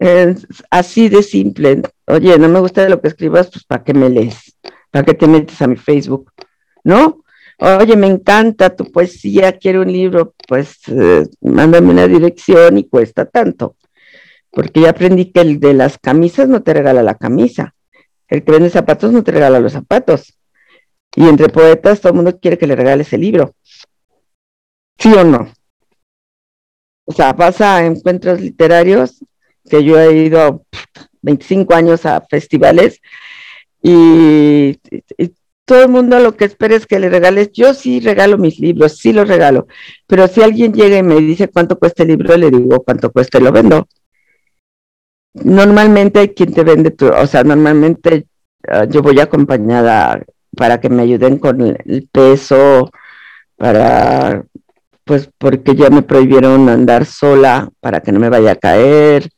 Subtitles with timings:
[0.00, 1.82] Es así de simple.
[2.06, 4.56] Oye, no me gusta lo que escribas, pues ¿para qué me lees?
[4.90, 6.32] ¿Para qué te metes a mi Facebook?
[6.84, 7.24] ¿No?
[7.58, 13.26] Oye, me encanta tu poesía, quiero un libro, pues eh, mándame una dirección y cuesta
[13.26, 13.76] tanto.
[14.50, 17.74] Porque ya aprendí que el de las camisas no te regala la camisa,
[18.28, 20.38] el que vende zapatos no te regala los zapatos.
[21.16, 23.54] Y entre poetas todo el mundo quiere que le regales el libro.
[24.98, 25.52] ¿Sí o no?
[27.04, 29.24] O sea, vas a encuentros literarios,
[29.68, 30.64] que yo he ido
[31.22, 33.00] 25 años a festivales
[33.82, 34.78] y,
[35.64, 37.52] todo el mundo lo que espera es que le regales.
[37.52, 39.66] Yo sí regalo mis libros, sí los regalo,
[40.06, 43.38] pero si alguien llega y me dice cuánto cuesta el libro, le digo cuánto cuesta
[43.38, 43.86] y lo vendo.
[45.34, 48.26] Normalmente hay quien te vende, tu, o sea, normalmente
[48.66, 50.22] uh, yo voy acompañada
[50.56, 52.90] para que me ayuden con el peso,
[53.56, 54.44] para
[55.04, 59.28] pues porque ya me prohibieron andar sola para que no me vaya a caer,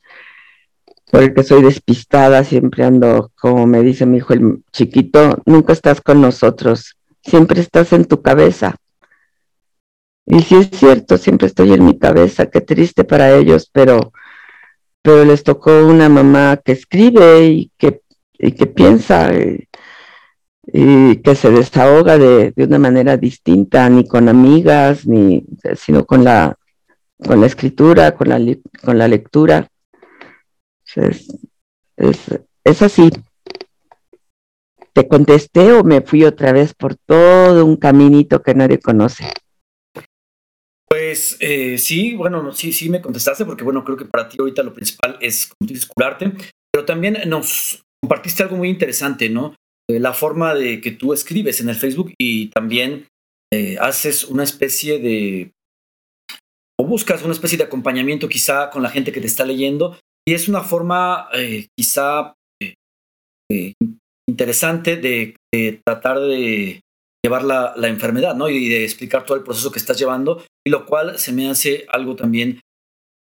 [1.10, 6.21] porque soy despistada, siempre ando, como me dice mi hijo el chiquito, nunca estás con
[6.21, 8.76] nosotros, siempre estás en tu cabeza.
[10.26, 14.12] Y sí es cierto, siempre estoy en mi cabeza, qué triste para ellos, pero,
[15.02, 18.02] pero les tocó una mamá que escribe y que,
[18.38, 19.30] y que piensa.
[19.35, 19.66] Y,
[20.73, 26.57] que se desahoga de, de, una manera distinta, ni con amigas, ni, sino con la,
[27.26, 28.38] con la escritura, con la,
[28.85, 29.70] con la lectura.
[30.96, 31.29] Es,
[32.65, 33.10] es, así.
[34.93, 39.32] ¿Te contesté o me fui otra vez por todo un caminito que nadie conoce?
[40.88, 44.65] Pues eh, sí, bueno, sí, sí me contestaste porque bueno, creo que para ti ahorita
[44.65, 45.52] lo principal es,
[45.95, 46.32] curarte,
[46.73, 49.54] pero también nos compartiste algo muy interesante, ¿no?
[49.88, 53.07] Eh, la forma de que tú escribes en el Facebook y también
[53.52, 55.52] eh, haces una especie de,
[56.77, 60.35] o buscas una especie de acompañamiento quizá con la gente que te está leyendo y
[60.35, 62.35] es una forma eh, quizá
[64.28, 65.34] interesante de,
[65.84, 66.81] tratar de
[67.25, 68.48] llevar la, la, enfermedad, ¿no?
[68.48, 71.84] Y de explicar todo el proceso que estás llevando, y lo cual se me hace
[71.88, 72.60] algo también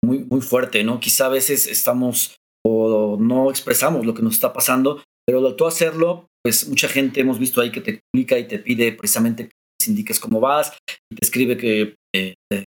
[0.04, 1.00] muy, muy fuerte, ¿no?
[1.00, 2.36] Quizá a veces estamos
[2.66, 7.38] o no expresamos lo que nos está pasando, pero tú hacerlo, pues mucha gente hemos
[7.38, 11.56] visto ahí que te publica y te pide precisamente que indiques cómo vas te escribe
[11.56, 12.64] que eh, te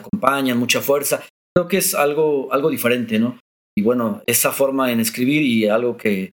[0.00, 1.24] acompañan, mucha fuerza.
[1.56, 3.38] Creo que es algo, algo diferente, ¿no?
[3.76, 6.32] Y bueno, esa forma en escribir y algo que,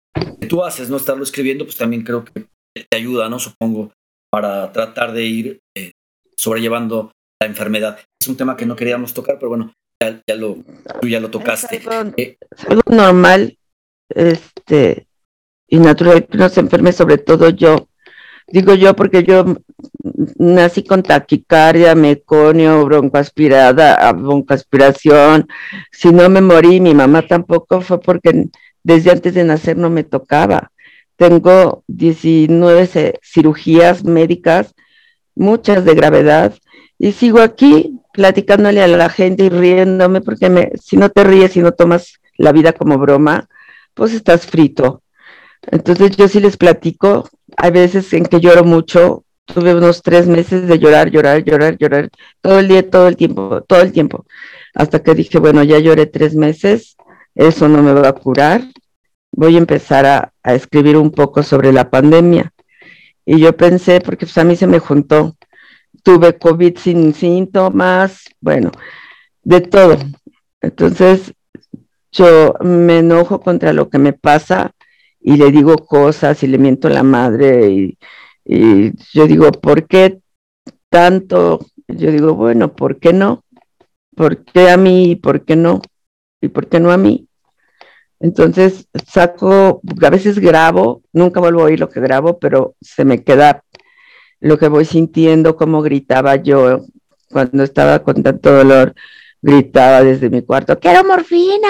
[0.48, 3.38] tú haces, no estarlo escribiendo, pues también creo que te ayuda, ¿no?
[3.38, 3.92] Supongo,
[4.30, 5.92] para tratar de ir eh,
[6.36, 7.98] sobrellevando la enfermedad.
[8.20, 9.72] Es un tema que no queríamos tocar, pero bueno,
[10.02, 10.58] ya, ya lo,
[11.00, 11.76] tú ya lo tocaste.
[11.76, 12.36] Es algo, eh,
[12.68, 13.56] algo normal,
[14.08, 15.06] este,
[15.68, 17.88] y natural que no se enferme, sobre todo yo.
[18.46, 19.44] Digo yo porque yo
[20.38, 25.48] nací con taquicardia, meconio, broncoaspirada, broncoaspiración.
[25.90, 28.48] Si no me morí, mi mamá tampoco fue porque
[28.82, 30.72] desde antes de nacer no me tocaba.
[31.16, 34.74] Tengo 19 cirugías médicas,
[35.34, 36.54] muchas de gravedad,
[36.98, 41.60] y sigo aquí platicándole a la gente y riéndome porque si no te ríes y
[41.60, 43.48] no tomas la vida como broma,
[43.94, 45.02] pues estás frito.
[45.70, 49.24] Entonces yo sí les platico, hay veces en que lloro mucho,
[49.54, 52.10] tuve unos tres meses de llorar, llorar, llorar, llorar,
[52.40, 54.26] todo el día, todo el tiempo, todo el tiempo,
[54.74, 56.96] hasta que dije, bueno, ya lloré tres meses,
[57.34, 58.62] eso no me va a curar,
[59.32, 62.52] voy a empezar a, a escribir un poco sobre la pandemia.
[63.24, 65.36] Y yo pensé, porque pues a mí se me juntó,
[66.02, 68.70] tuve COVID sin síntomas, bueno,
[69.42, 69.96] de todo.
[70.60, 71.34] Entonces,
[72.12, 74.72] yo me enojo contra lo que me pasa
[75.20, 77.98] y le digo cosas y le miento a la madre y,
[78.48, 80.20] y yo digo, ¿por qué
[80.88, 81.60] tanto?
[81.86, 83.44] Yo digo, bueno, ¿por qué no?
[84.16, 85.82] ¿Por qué a mí por qué no?
[86.40, 87.28] ¿Y por qué no a mí?
[88.20, 93.22] Entonces saco, a veces grabo, nunca vuelvo a oír lo que grabo, pero se me
[93.22, 93.64] queda
[94.40, 96.86] lo que voy sintiendo, como gritaba yo
[97.30, 98.94] cuando estaba con tanto dolor
[99.40, 101.68] gritaba desde mi cuarto, quiero morfina,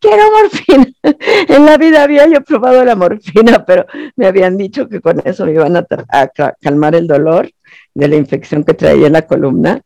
[0.00, 0.86] quiero morfina.
[1.48, 3.86] en la vida había yo probado la morfina, pero
[4.16, 6.28] me habían dicho que con eso me iban a, a,
[6.60, 7.50] calmar el dolor
[7.94, 9.80] de la infección que traía en la columna.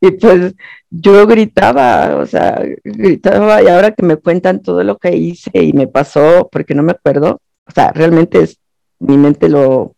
[0.00, 0.54] Y pues
[0.90, 5.72] yo gritaba, o sea, gritaba y ahora que me cuentan todo lo que hice y
[5.72, 8.58] me pasó, porque no me acuerdo, o sea, realmente es,
[8.98, 9.96] mi mente lo,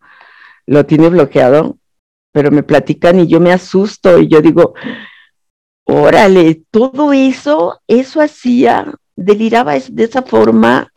[0.67, 1.79] lo tiene bloqueado,
[2.33, 4.75] pero me platican y yo me asusto y yo digo,
[5.85, 10.93] Órale, todo eso, eso hacía, deliraba de esa forma,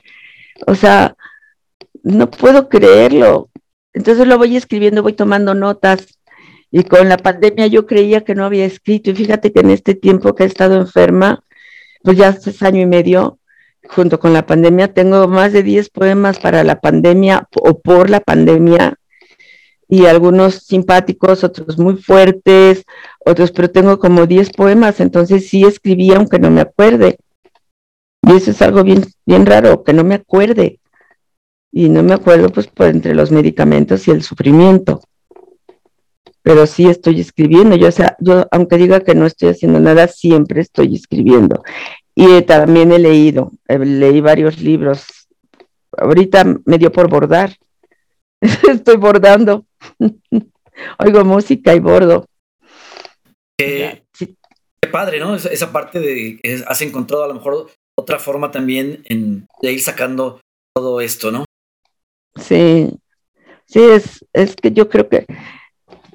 [0.67, 1.15] o sea,
[2.03, 3.49] no puedo creerlo.
[3.93, 6.19] Entonces lo voy escribiendo, voy tomando notas.
[6.71, 9.09] Y con la pandemia yo creía que no había escrito.
[9.09, 11.43] Y fíjate que en este tiempo que he estado enferma,
[12.03, 13.39] pues ya hace año y medio,
[13.87, 18.19] junto con la pandemia, tengo más de 10 poemas para la pandemia o por la
[18.19, 18.95] pandemia
[19.87, 22.83] y algunos simpáticos, otros muy fuertes,
[23.25, 27.17] otros, pero tengo como 10 poemas, entonces sí escribí aunque no me acuerde.
[28.21, 30.79] Y eso es algo bien, bien raro, que no me acuerde.
[31.71, 35.01] Y no me acuerdo pues por entre los medicamentos y el sufrimiento.
[36.41, 40.07] Pero sí estoy escribiendo, yo, o sea, yo aunque diga que no estoy haciendo nada,
[40.07, 41.63] siempre estoy escribiendo.
[42.13, 45.27] Y también he leído, leí varios libros.
[45.97, 47.57] Ahorita me dio por bordar.
[48.69, 49.65] Estoy bordando.
[50.99, 52.27] Oigo música y bordo.
[54.95, 55.35] Padre, ¿no?
[55.35, 59.81] Esa, parte de que has encontrado a lo mejor otra forma también en, de ir
[59.81, 60.39] sacando
[60.73, 61.43] todo esto, ¿no?
[62.39, 62.89] Sí,
[63.65, 65.25] sí, es, es que yo creo que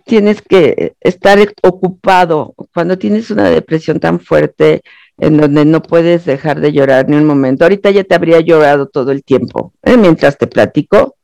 [0.06, 2.54] tienes que estar ocupado.
[2.72, 4.80] Cuando tienes una depresión tan fuerte,
[5.18, 7.66] en donde no puedes dejar de llorar ni un momento.
[7.66, 9.98] Ahorita ya te habría llorado todo el tiempo, ¿eh?
[9.98, 11.16] mientras te platico.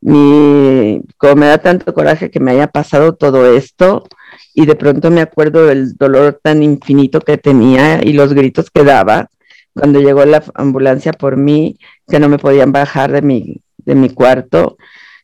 [0.00, 4.04] Mi, como me da tanto coraje que me haya pasado todo esto
[4.54, 8.84] y de pronto me acuerdo del dolor tan infinito que tenía y los gritos que
[8.84, 9.28] daba
[9.74, 14.08] cuando llegó la ambulancia por mí, que no me podían bajar de mi, de mi
[14.10, 14.76] cuarto,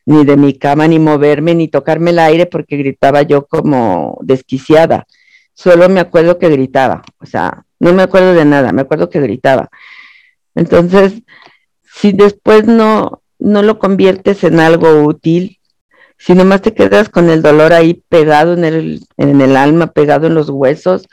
[0.06, 5.06] ni de mi cama, ni moverme, ni tocarme el aire porque gritaba yo como desquiciada.
[5.54, 9.20] Solo me acuerdo que gritaba, o sea, no me acuerdo de nada, me acuerdo que
[9.20, 9.68] gritaba.
[10.54, 11.22] Entonces,
[11.84, 15.59] si después no, no lo conviertes en algo útil,
[16.20, 20.26] si nomás te quedas con el dolor ahí pegado en el, en el alma, pegado
[20.26, 21.08] en los huesos,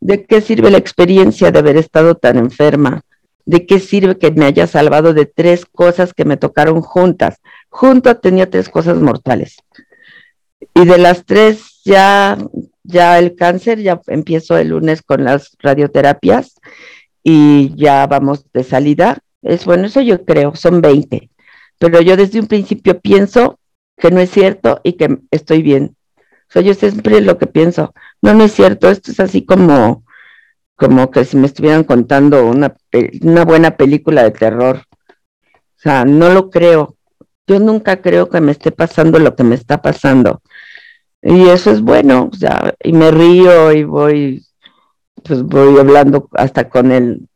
[0.00, 3.02] ¿de qué sirve la experiencia de haber estado tan enferma?
[3.44, 7.42] ¿De qué sirve que me haya salvado de tres cosas que me tocaron juntas?
[7.68, 9.58] Juntas tenía tres cosas mortales.
[10.74, 12.38] Y de las tres ya
[12.84, 16.54] ya el cáncer, ya empiezo el lunes con las radioterapias
[17.22, 19.18] y ya vamos de salida.
[19.42, 21.28] Es bueno, eso yo creo, son 20.
[21.78, 23.57] Pero yo desde un principio pienso
[23.98, 25.96] que no es cierto y que estoy bien.
[26.48, 27.92] O sea, yo siempre lo que pienso,
[28.22, 30.04] no, no es cierto, esto es así como,
[30.76, 32.74] como que si me estuvieran contando una,
[33.20, 34.84] una buena película de terror.
[35.50, 36.96] O sea, no lo creo.
[37.46, 40.42] Yo nunca creo que me esté pasando lo que me está pasando.
[41.22, 44.46] Y eso es bueno, o sea, y me río y voy,
[45.24, 47.28] pues voy hablando hasta con el,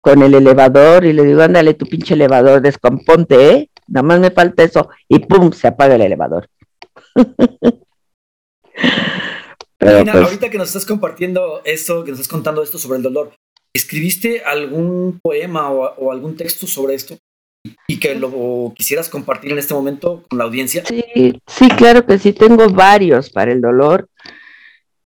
[0.00, 3.70] con el elevador y le digo, ándale tu pinche elevador, descomponte, ¿eh?
[3.88, 6.48] Nada más me falta eso y pum, se apaga el elevador.
[9.78, 13.02] Pero, pues ahorita que nos estás compartiendo esto, que nos estás contando esto sobre el
[13.02, 13.34] dolor,
[13.72, 17.18] ¿escribiste algún poema o algún texto sobre esto?
[17.86, 20.84] y que lo quisieras compartir en este momento con la audiencia.
[20.84, 24.08] Sí, sí, claro que sí, tengo varios para el dolor.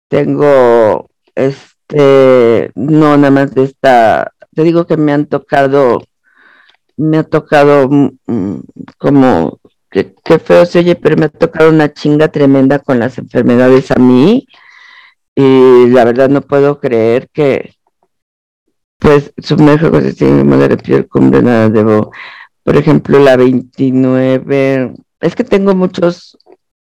[0.08, 6.02] Tengo, este, no nada más de esta, te digo que me han tocado,
[7.00, 8.60] me ha tocado mm, mm,
[8.98, 9.60] como,
[9.90, 10.14] que,
[10.44, 14.46] feo se oye, pero me ha tocado una chinga tremenda con las enfermedades a mí.
[15.34, 17.74] Y la verdad no puedo creer que,
[18.98, 22.12] pues, sumerjo con este de piel cumbre, nada debo
[22.62, 26.38] por ejemplo, la 29, es que tengo muchos,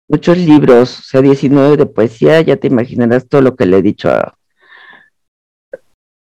[0.07, 3.81] muchos libros, o sea, 19 de poesía, ya te imaginarás todo lo que le he
[3.81, 4.38] dicho a...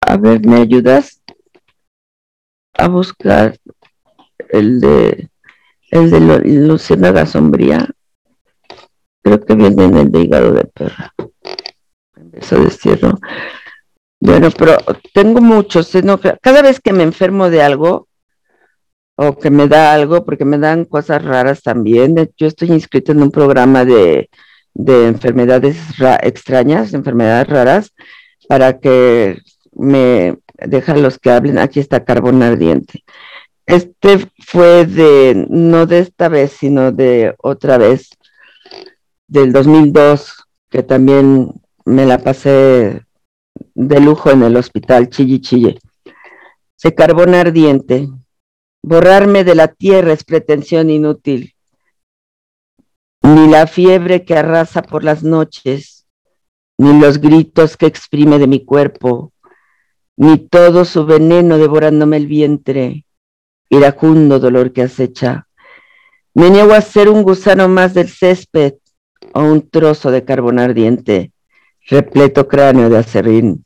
[0.02, 1.22] A ver, ¿me ayudas
[2.78, 3.58] a buscar
[4.50, 5.30] el de
[5.92, 7.90] el de Luciana Sombría?
[9.24, 11.14] Creo que viene en el de hígado de perra.
[12.34, 13.00] Eso de
[14.20, 14.78] Bueno, pero
[15.14, 15.92] tengo muchos.
[16.42, 18.08] Cada vez que me enfermo de algo,
[19.16, 22.16] o que me da algo, porque me dan cosas raras también.
[22.38, 24.30] Yo estoy inscrito en un programa de,
[24.74, 25.78] de enfermedades
[26.22, 27.94] extrañas, enfermedades raras,
[28.48, 29.40] para que
[29.74, 31.58] me dejan los que hablen.
[31.58, 33.04] Aquí está carbón ardiente.
[33.66, 38.10] Este fue de, no de esta vez, sino de otra vez,
[39.28, 41.52] del 2002, que también
[41.86, 43.06] me la pasé
[43.76, 45.80] de lujo en el hospital Chille Chille.
[46.76, 48.08] Se carbón ardiente,
[48.90, 51.56] Borrarme de la tierra es pretensión inútil,
[53.22, 56.08] ni la fiebre que arrasa por las noches,
[56.78, 59.34] ni los gritos que exprime de mi cuerpo,
[60.18, 63.06] ni todo su veneno devorándome el vientre,
[63.70, 65.48] iracundo dolor que acecha.
[66.34, 68.74] Me niego a ser un gusano más del césped
[69.34, 71.32] o un trozo de carbón ardiente,
[71.88, 73.64] repleto cráneo de acerrín.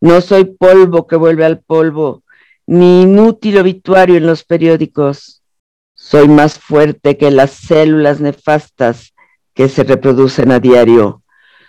[0.00, 2.24] No soy polvo que vuelve al polvo,
[2.66, 5.42] ni inútil obituario en los periódicos.
[5.94, 9.14] Soy más fuerte que las células nefastas
[9.54, 11.22] que se reproducen a diario.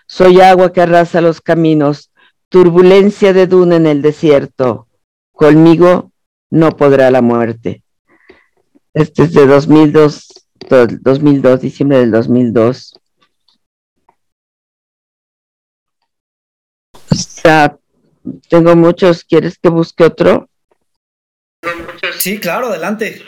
[0.07, 2.11] Soy agua que arrasa los caminos,
[2.53, 4.88] turbulencia de duna en el desierto.
[5.31, 6.12] Conmigo
[6.51, 7.83] no podrá la muerte.
[8.93, 10.27] Este es de 2002,
[11.01, 12.93] 2002, diciembre del 2002.
[16.93, 17.75] O sea,
[18.48, 20.48] tengo muchos, ¿quieres que busque otro?
[22.19, 23.19] Sí, claro, adelante.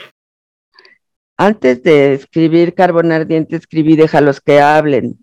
[1.36, 5.18] Antes de escribir Carbón Ardiente, escribí Déjalos que hablen,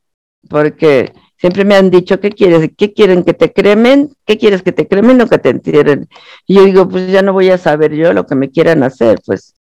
[0.50, 2.70] porque siempre me han dicho, ¿qué quieres?
[2.78, 4.14] ¿Qué quieren que te cremen?
[4.24, 6.08] ¿Qué quieres que te cremen o que te entierren?
[6.46, 9.20] Y yo digo, pues ya no voy a saber yo lo que me quieran hacer,
[9.26, 9.56] pues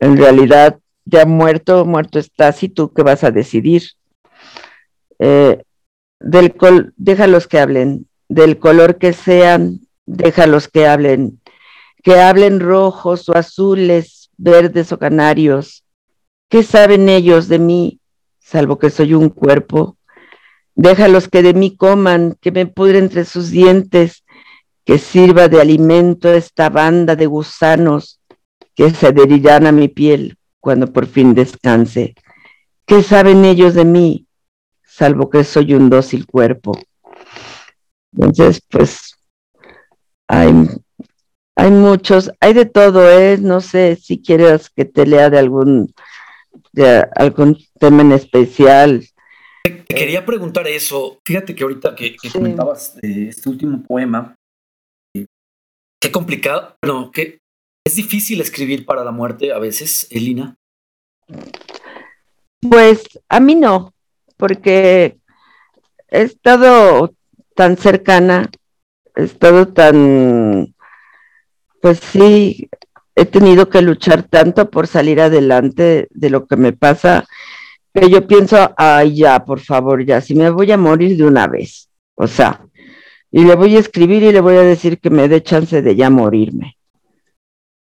[0.00, 3.84] en realidad ya muerto, muerto estás y tú qué vas a decidir.
[5.20, 5.62] Eh,
[6.18, 11.40] del col déjalos que hablen, del color que sean, déjalos que hablen,
[12.02, 15.84] que hablen rojos o azules, verdes o canarios.
[16.48, 18.00] ¿Qué saben ellos de mí,
[18.40, 19.97] salvo que soy un cuerpo?
[20.78, 24.24] Déjalos que de mí coman, que me pudre entre sus dientes,
[24.84, 28.20] que sirva de alimento esta banda de gusanos
[28.76, 32.14] que se adherirán a mi piel cuando por fin descanse.
[32.86, 34.28] ¿Qué saben ellos de mí,
[34.86, 36.78] salvo que soy un dócil cuerpo?
[38.12, 39.18] Entonces, pues,
[40.28, 40.52] hay,
[41.56, 43.36] hay muchos, hay de todo, ¿eh?
[43.36, 45.92] No sé si quieres que te lea de algún,
[46.72, 49.04] de algún tema en especial.
[49.84, 51.18] Quería preguntar eso.
[51.24, 54.34] Fíjate que ahorita que, comentabas este último poema,
[55.14, 55.26] eh,
[56.00, 57.38] qué complicado, no, que
[57.84, 60.56] es difícil escribir para la muerte a veces, Elina.
[62.60, 63.94] Pues a mí no,
[64.36, 65.18] porque
[66.08, 67.14] he estado
[67.54, 68.50] tan cercana,
[69.14, 70.74] he estado tan,
[71.80, 72.68] pues sí,
[73.14, 77.26] he tenido que luchar tanto por salir adelante de lo que me pasa,
[78.00, 81.46] que yo pienso, ay, ya, por favor, ya, si me voy a morir de una
[81.46, 82.66] vez, o sea,
[83.30, 85.96] y le voy a escribir y le voy a decir que me dé chance de
[85.96, 86.76] ya morirme.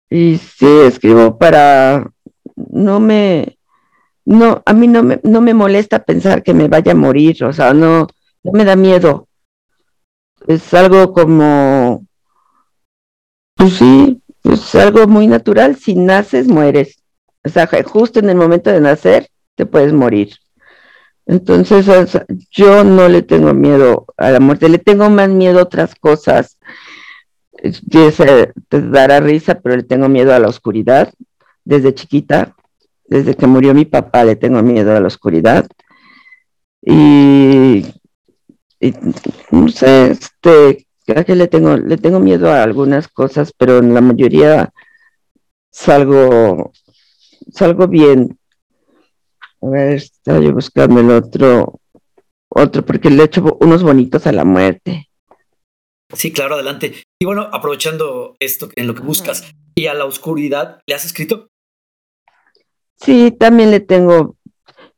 [0.09, 2.09] Y sí, escribo para,
[2.55, 3.57] no me,
[4.25, 7.53] no, a mí no me, no me molesta pensar que me vaya a morir, o
[7.53, 8.07] sea, no,
[8.43, 9.27] no me da miedo
[10.47, 12.05] es algo como,
[13.55, 15.75] pues sí, es algo muy natural.
[15.75, 17.03] Si naces, mueres.
[17.43, 20.29] O sea, justo en el momento de nacer, te puedes morir.
[21.25, 21.85] Entonces,
[22.51, 26.57] yo no le tengo miedo a la muerte, le tengo más miedo a otras cosas.
[27.91, 31.13] Te dará risa, pero le tengo miedo a la oscuridad.
[31.65, 32.55] Desde chiquita,
[33.05, 35.67] desde que murió mi papá, le tengo miedo a la oscuridad.
[36.81, 37.83] Y
[38.79, 38.93] y,
[39.51, 43.93] no sé, este, creo que le tengo, le tengo miedo a algunas cosas, pero en
[43.93, 44.71] la mayoría
[45.71, 46.71] salgo,
[47.51, 48.36] salgo bien.
[49.61, 51.79] A ver, estaba yo buscando el otro,
[52.49, 55.09] otro, porque le he hecho unos bonitos a la muerte.
[56.13, 57.03] Sí, claro, adelante.
[57.19, 61.47] Y bueno, aprovechando esto en lo que buscas, ¿y a la oscuridad le has escrito?
[62.95, 64.35] Sí, también le tengo,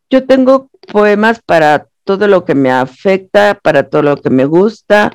[0.10, 5.12] yo tengo poemas para todo lo que me afecta, para todo lo que me gusta,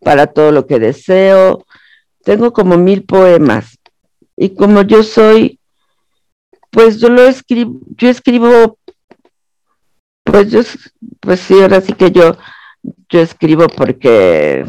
[0.00, 1.64] para todo lo que deseo.
[2.22, 3.78] Tengo como mil poemas.
[4.36, 5.58] Y como yo soy,
[6.70, 8.78] pues yo lo escribo, yo escribo,
[10.26, 10.60] pues yo,
[11.20, 12.36] pues sí, ahora sí que yo,
[13.08, 14.66] yo escribo porque,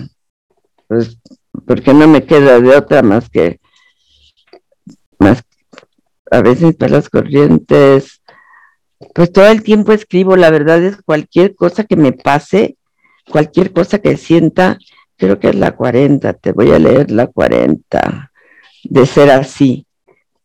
[0.87, 1.17] pues,
[1.65, 3.59] porque no me queda de otra más que,
[5.19, 5.43] más,
[6.29, 8.21] a veces para las corrientes,
[9.13, 12.77] pues todo el tiempo escribo, la verdad es cualquier cosa que me pase,
[13.29, 14.77] cualquier cosa que sienta,
[15.17, 18.31] creo que es la 40, te voy a leer la 40,
[18.83, 19.87] de ser así.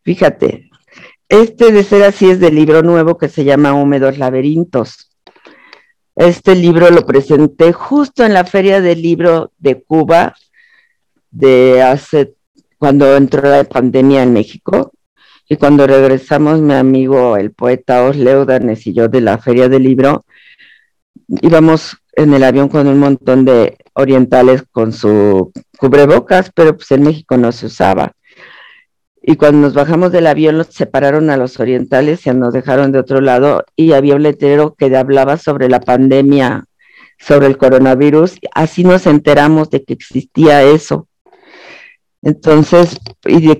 [0.02, 0.70] Fíjate,
[1.32, 5.10] este de ser así es del libro nuevo que se llama Húmedos Laberintos.
[6.14, 10.34] Este libro lo presenté justo en la Feria del Libro de Cuba,
[11.30, 12.34] de hace,
[12.76, 14.92] cuando entró la pandemia en México,
[15.48, 19.84] y cuando regresamos, mi amigo, el poeta Os Leudanes y yo de la Feria del
[19.84, 20.26] Libro,
[21.40, 27.04] íbamos en el avión con un montón de orientales con su cubrebocas, pero pues en
[27.04, 28.12] México no se usaba.
[29.22, 32.98] Y cuando nos bajamos del avión, los separaron a los orientales y nos dejaron de
[32.98, 36.64] otro lado y había un letrero que hablaba sobre la pandemia,
[37.20, 38.38] sobre el coronavirus.
[38.52, 41.06] Así nos enteramos de que existía eso.
[42.22, 43.50] Entonces, y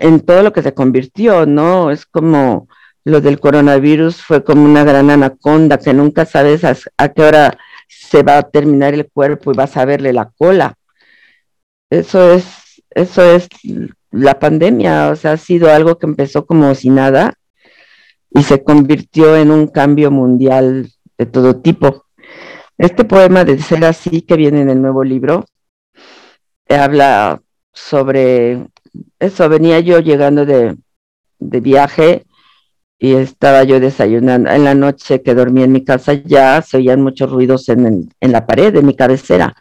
[0.00, 1.90] en todo lo que se convirtió, ¿no?
[1.90, 2.68] Es como
[3.04, 7.58] lo del coronavirus fue como una gran anaconda que nunca sabes a, qué hora
[7.88, 10.74] se va a terminar el cuerpo y vas a verle la cola.
[11.90, 13.48] Eso es, eso es
[14.10, 17.34] la pandemia, o sea, ha sido algo que empezó como si nada
[18.30, 22.06] y se convirtió en un cambio mundial de todo tipo.
[22.76, 25.44] Este poema de ser así que viene en el nuevo libro
[26.68, 27.40] habla
[27.72, 28.66] sobre
[29.18, 30.76] eso, venía yo llegando de,
[31.38, 32.24] de viaje
[32.98, 34.50] y estaba yo desayunando.
[34.50, 38.32] En la noche que dormí en mi casa ya se oían muchos ruidos en, en
[38.32, 39.54] la pared de mi cabecera.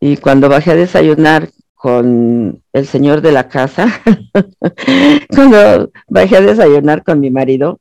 [0.00, 4.02] Y cuando bajé a desayunar con el señor de la casa,
[5.34, 7.80] cuando bajé a desayunar con mi marido,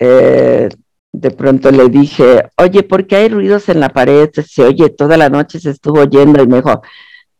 [0.00, 0.68] eh,
[1.12, 4.30] de pronto le dije, oye, ¿por qué hay ruidos en la pared?
[4.44, 6.82] Se oye, toda la noche se estuvo oyendo y me dijo,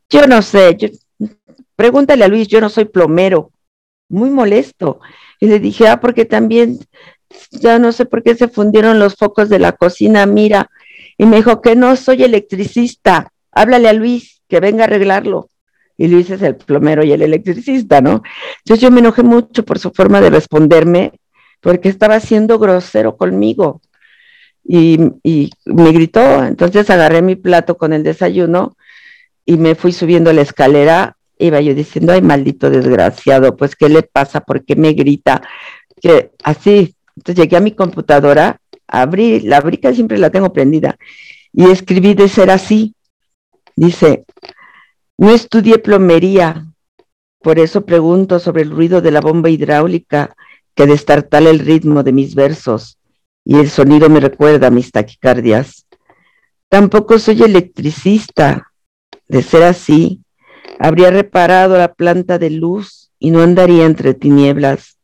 [0.09, 0.77] yo no sé,
[1.75, 3.51] pregúntale a Luis, yo no soy plomero,
[4.09, 5.01] muy molesto.
[5.41, 6.79] Y le dije, ah, porque también,
[7.51, 10.71] ya no sé por qué se fundieron los focos de la cocina, mira.
[11.19, 15.49] Y me dijo que no soy electricista, háblale a Luis, que venga a arreglarlo.
[15.97, 18.23] Y Luis es el plomero y el electricista, ¿no?
[18.59, 21.13] Entonces yo me enojé mucho por su forma de responderme,
[21.61, 23.81] porque estaba siendo grosero conmigo.
[24.67, 24.99] Y,
[25.67, 28.77] me gritó, entonces agarré mi plato con el desayuno
[29.45, 34.03] y me fui subiendo la escalera iba yo diciendo, ay, maldito desgraciado, pues, ¿qué le
[34.03, 34.41] pasa?
[34.41, 35.43] ¿Por qué me grita?
[36.01, 40.97] Que así, entonces llegué a mi computadora, abrí, la brica siempre la tengo prendida,
[41.53, 42.95] y escribí de ser así.
[43.77, 44.25] Dice,
[45.17, 46.67] no estudié plomería,
[47.41, 50.35] por eso pregunto sobre el ruido de la bomba hidráulica
[50.75, 52.99] que destartala el ritmo de mis versos
[53.45, 55.87] y el sonido me recuerda a mis taquicardias.
[56.69, 58.73] Tampoco soy electricista.
[59.29, 60.23] De ser así,
[60.79, 64.99] habría reparado la planta de luz y no andaría entre tinieblas.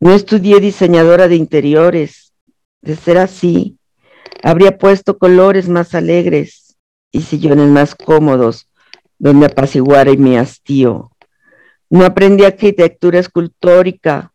[0.00, 2.32] No estudié diseñadora de interiores.
[2.82, 3.78] De ser así,
[4.42, 6.76] habría puesto colores más alegres
[7.12, 8.68] y sillones más cómodos
[9.18, 11.10] donde apaciguara mi hastío.
[11.90, 14.32] No aprendí arquitectura escultórica,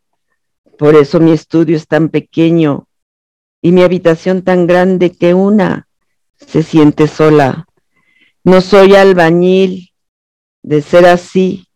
[0.78, 2.86] por eso mi estudio es tan pequeño
[3.60, 5.86] y mi habitación tan grande que una
[6.36, 7.66] se siente sola.
[8.44, 9.90] No soy albañil,
[10.62, 11.68] de ser así,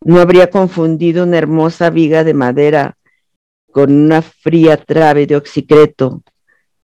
[0.00, 2.96] no habría confundido una hermosa viga de madera
[3.72, 6.22] con una fría trave de oxicreto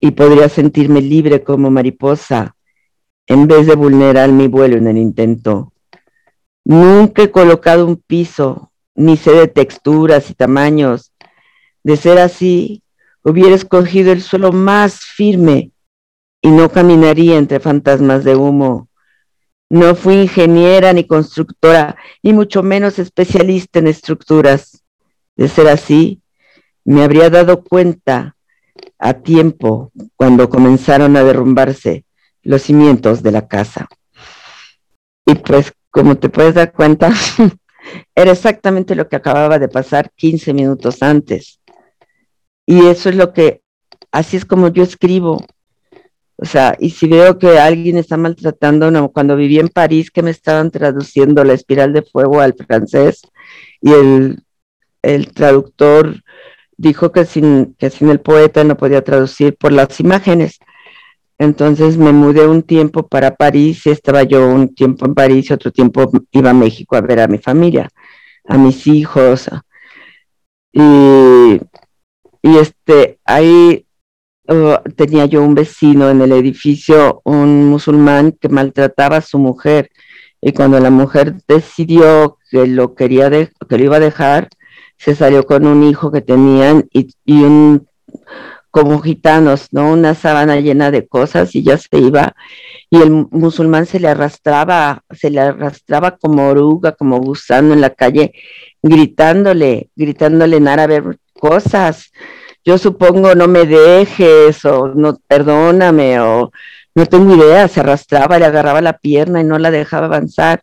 [0.00, 2.55] y podría sentirme libre como mariposa
[3.26, 5.72] en vez de vulnerar mi vuelo en el intento.
[6.64, 11.12] Nunca he colocado un piso, ni sé de texturas y tamaños.
[11.82, 12.82] De ser así,
[13.22, 15.72] hubiera escogido el suelo más firme
[16.40, 18.88] y no caminaría entre fantasmas de humo
[19.68, 24.84] no fui ingeniera ni constructora, y mucho menos especialista en estructuras.
[25.36, 26.22] De ser así,
[26.84, 28.36] me habría dado cuenta
[28.98, 32.04] a tiempo cuando comenzaron a derrumbarse
[32.46, 33.88] los cimientos de la casa.
[35.26, 37.12] Y pues, como te puedes dar cuenta,
[38.14, 41.60] era exactamente lo que acababa de pasar 15 minutos antes.
[42.64, 43.62] Y eso es lo que,
[44.12, 45.44] así es como yo escribo.
[46.36, 50.30] O sea, y si veo que alguien está maltratando, cuando viví en París, que me
[50.30, 53.22] estaban traduciendo la espiral de fuego al francés,
[53.80, 54.42] y el,
[55.02, 56.22] el traductor
[56.76, 60.58] dijo que sin, que sin el poeta no podía traducir por las imágenes.
[61.38, 65.70] Entonces me mudé un tiempo para París estaba yo un tiempo en París y otro
[65.70, 67.88] tiempo iba a México a ver a mi familia,
[68.46, 69.48] a mis hijos.
[70.72, 71.60] Y,
[72.42, 73.86] y este, ahí
[74.48, 79.90] Oh, tenía yo un vecino en el edificio, un musulmán que maltrataba a su mujer
[80.40, 84.48] y cuando la mujer decidió que lo quería que lo iba a dejar,
[84.98, 87.88] se salió con un hijo que tenían y un
[88.76, 89.92] como gitanos, ¿no?
[89.92, 92.34] Una sábana llena de cosas y ya se iba
[92.90, 97.90] y el musulmán se le arrastraba, se le arrastraba como oruga, como gusano en la
[97.90, 98.32] calle,
[98.82, 102.10] gritándole, gritándole en árabe cosas
[102.66, 106.50] yo supongo no me dejes o no perdóname o
[106.96, 110.62] no tengo idea, se arrastraba, le agarraba la pierna y no la dejaba avanzar.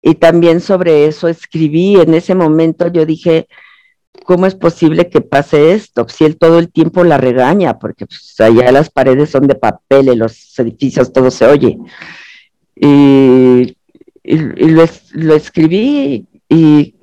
[0.00, 3.48] Y también sobre eso escribí, en ese momento yo dije,
[4.24, 6.06] ¿cómo es posible que pase esto?
[6.08, 10.08] Si él todo el tiempo la regaña, porque pues, allá las paredes son de papel,
[10.08, 11.78] y los edificios todo se oye.
[12.76, 13.76] Y,
[14.22, 16.94] lo, lo, escribí y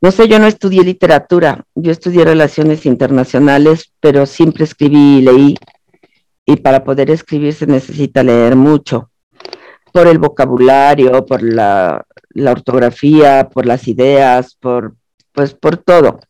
[0.00, 5.56] no sé, yo no estudié literatura, yo estudié relaciones internacionales, pero siempre escribí y leí.
[6.44, 9.10] Y para poder escribir se necesita leer mucho,
[9.92, 12.04] por el vocabulario, por la,
[12.46, 14.94] ortografía, por las ideas, por,
[15.32, 16.20] pues por todo.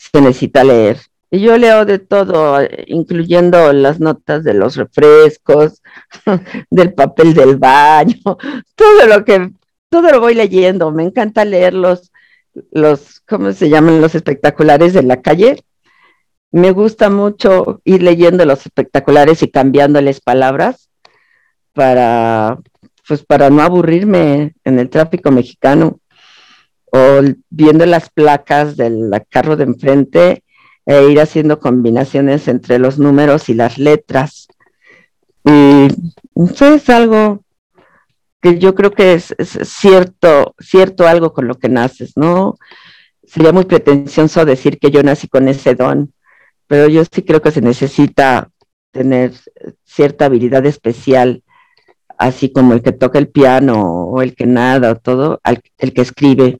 [0.00, 0.98] Se necesita leer.
[1.30, 5.82] Y yo leo de todo, incluyendo las notas de los refrescos,
[6.70, 8.16] del papel del baño,
[8.74, 9.50] todo lo que,
[9.88, 10.90] todo lo voy leyendo.
[10.90, 12.10] Me encanta leerlos
[12.72, 14.00] los, ¿cómo se llaman?
[14.00, 15.62] Los espectaculares de la calle.
[16.50, 20.88] Me gusta mucho ir leyendo los espectaculares y cambiándoles palabras
[21.74, 22.58] para,
[23.06, 25.99] pues para no aburrirme en el tráfico mexicano.
[26.92, 30.44] O viendo las placas del carro de enfrente
[30.86, 34.48] e ir haciendo combinaciones entre los números y las letras.
[35.44, 35.88] Y
[36.34, 37.44] eso es algo
[38.40, 42.56] que yo creo que es, cierto, cierto algo con lo que naces, ¿no?
[43.24, 46.12] Sería muy pretencioso decir que yo nací con ese don,
[46.66, 48.50] pero yo sí creo que se necesita
[48.90, 49.32] tener
[49.84, 51.42] cierta habilidad especial,
[52.18, 55.40] así como el que toca el piano o el que nada o todo,
[55.78, 56.58] el que escribe.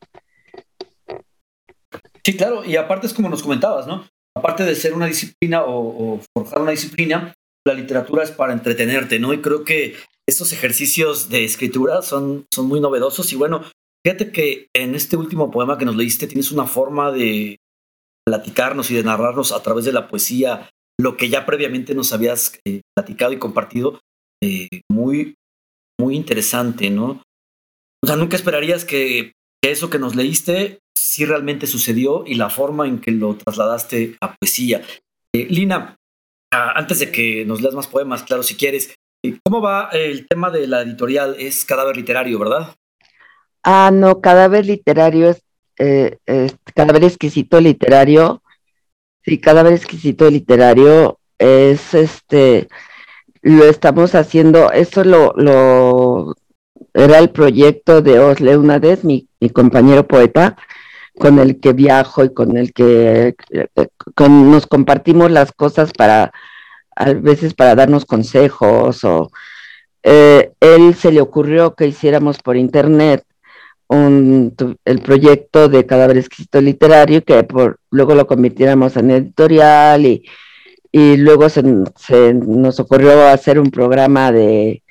[2.25, 4.07] Sí, claro, y aparte es como nos comentabas, ¿no?
[4.37, 7.35] Aparte de ser una disciplina o, forjar una disciplina,
[7.67, 9.33] la literatura es para entretenerte, ¿no?
[9.33, 9.97] Y creo que
[10.29, 13.65] estos ejercicios de escritura son, son muy novedosos y bueno,
[14.05, 17.59] fíjate que en este último poema que nos leíste tienes una forma de
[18.25, 22.61] platicarnos y de narrarnos a través de la poesía lo que ya previamente nos habías
[22.65, 24.01] eh, platicado y compartido,
[24.43, 25.35] eh, muy,
[25.99, 27.23] muy interesante, ¿no?
[28.03, 32.87] O sea, nunca esperarías que, eso que nos leíste sí realmente sucedió y la forma
[32.87, 34.83] en que lo trasladaste a poesía.
[35.33, 35.97] Eh, Lina,
[36.53, 38.95] ah, antes de que nos leas más poemas, claro, si quieres,
[39.45, 41.37] ¿cómo va el tema de la editorial?
[41.39, 42.75] Es cadáver literario, ¿verdad?
[43.63, 45.43] Ah, no, cadáver literario es,
[46.27, 48.43] es cadáver exquisito literario
[49.25, 52.69] Sí, cada vez exquisito literario es este,
[53.43, 55.35] lo estamos haciendo, eso lo
[56.95, 60.57] era el proyecto de Osle Unades, mi, mi compañero poeta,
[61.19, 63.35] con el que viajo y con el que
[64.15, 66.33] con, nos compartimos las cosas para,
[66.97, 69.31] a veces para darnos consejos o
[70.03, 73.25] eh, él se le ocurrió que hiciéramos por internet
[73.91, 80.25] el proyecto de Cadáver Exquisito Literario, que por, luego lo convirtiéramos en editorial y,
[80.93, 84.85] y luego se, nos ocurrió hacer un programa de,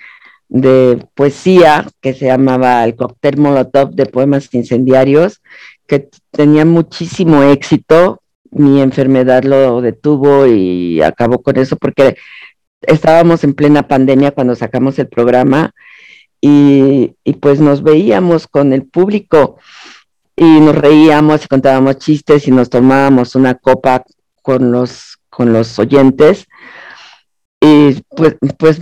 [0.50, 5.42] de poesía que se llamaba el cóctel Molotov de poemas incendiarios,
[5.88, 8.22] que tenía muchísimo éxito.
[8.52, 12.18] Mi enfermedad lo detuvo y acabó con eso porque
[12.82, 15.72] estábamos en plena pandemia cuando sacamos el programa
[16.42, 19.58] y, pues nos veíamos con el público
[20.36, 24.04] y nos reíamos y contábamos chistes y nos tomábamos una copa
[24.42, 26.48] con los, con los oyentes.
[27.62, 28.82] Y pues, pues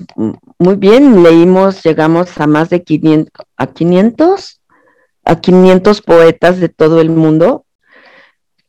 [0.59, 4.61] muy bien, leímos, llegamos a más de 500, a 500,
[5.23, 7.65] a 500 poetas de todo el mundo.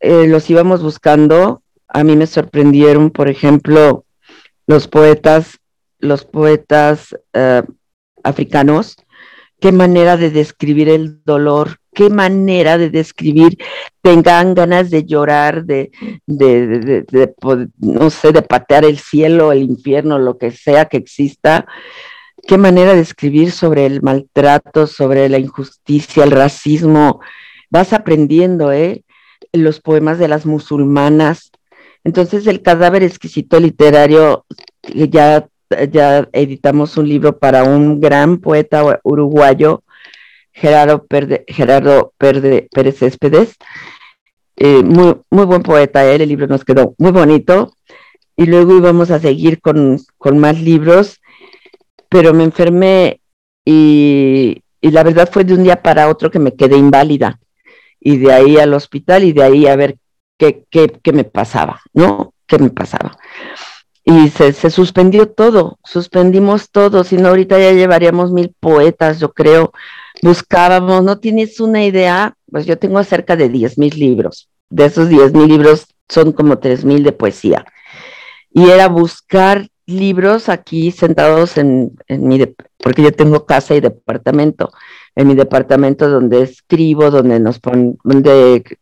[0.00, 1.62] Eh, los íbamos buscando.
[1.88, 4.04] A mí me sorprendieron, por ejemplo,
[4.66, 5.58] los poetas,
[5.98, 7.62] los poetas eh,
[8.22, 8.96] africanos,
[9.58, 13.58] qué manera de describir el dolor, qué manera de describir,
[14.02, 15.90] tengan ganas de llorar, de,
[16.26, 17.34] de, de,
[17.80, 21.66] no sé, de patear el cielo, el infierno, lo que sea que exista,
[22.46, 27.20] qué manera de escribir sobre el maltrato, sobre la injusticia, el racismo.
[27.68, 29.02] Vas aprendiendo, ¿eh?
[29.52, 31.50] Los poemas de las musulmanas.
[32.04, 34.44] Entonces el cadáver exquisito literario
[34.94, 35.48] ya
[35.90, 39.82] ya editamos un libro para un gran poeta uruguayo,
[40.60, 41.06] Gerardo,
[41.46, 43.56] Gerardo Pérez Céspedes.
[44.56, 47.74] Eh, muy, muy buen poeta él, el libro nos quedó muy bonito.
[48.36, 50.00] Y luego íbamos a seguir con,
[50.34, 51.20] más libros,
[52.08, 53.20] pero me enfermé
[53.64, 57.40] y, la verdad fue de un día para otro que me quedé inválida.
[58.00, 59.96] Y de ahí al hospital y de ahí a ver
[60.38, 62.32] qué, qué, qué me pasaba, ¿no?
[62.46, 63.18] ¿Qué me pasaba?
[64.08, 69.72] y se, suspendió todo, suspendimos todo, si no ahorita ya llevaríamos mil poetas, yo creo,
[70.22, 75.08] buscábamos, no tienes una idea, pues yo tengo cerca de diez mil libros, de esos
[75.08, 77.64] diez mil libros son como tres mil de poesía,
[78.50, 82.44] y era buscar libros aquí sentados en, en mi,
[82.78, 84.70] porque yo tengo casa y departamento,
[85.16, 88.78] en mi departamento donde escribo, donde nos ponen, donde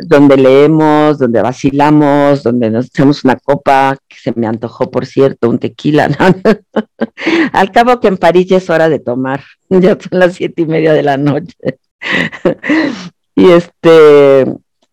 [0.00, 5.48] donde leemos, donde vacilamos, donde nos echamos una copa, que se me antojó, por cierto,
[5.48, 6.08] un tequila.
[7.52, 10.66] Al cabo que en París ya es hora de tomar, ya son las siete y
[10.66, 11.54] media de la noche.
[13.34, 14.46] y este,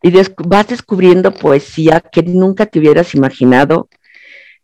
[0.03, 0.11] y
[0.45, 3.89] vas descubriendo poesía que nunca te hubieras imaginado.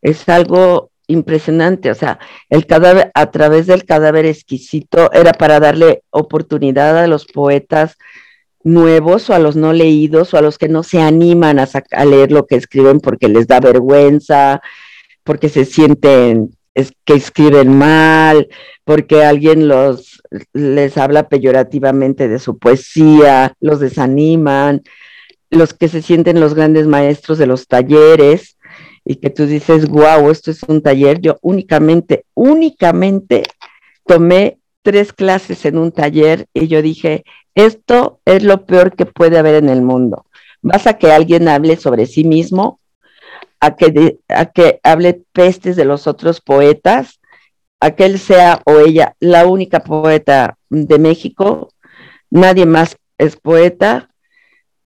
[0.01, 2.19] Es algo impresionante, o sea,
[2.49, 7.97] el cadáver, a través del cadáver exquisito, era para darle oportunidad a los poetas
[8.63, 12.31] nuevos o a los no leídos o a los que no se animan a, leer
[12.31, 14.61] lo que escriben porque les da vergüenza,
[15.23, 16.51] porque se sienten
[17.05, 18.49] que escriben mal,
[18.83, 20.21] porque alguien los
[20.53, 24.83] les habla peyorativamente de su poesía, los desaniman,
[25.49, 28.57] los que se sienten los grandes maestros de los talleres
[29.05, 31.21] y que tú dices, wow, esto es un taller.
[31.21, 33.43] Yo únicamente, únicamente
[34.05, 37.23] tomé tres clases en un taller y yo dije,
[37.57, 40.27] esto es lo peor que puede haber en el mundo.
[40.61, 42.79] Vas a que alguien hable sobre sí mismo,
[43.59, 47.19] a que, a que hable pestes de los otros poetas,
[47.79, 51.69] a que él sea o ella la única poeta de México,
[52.29, 54.09] nadie más es poeta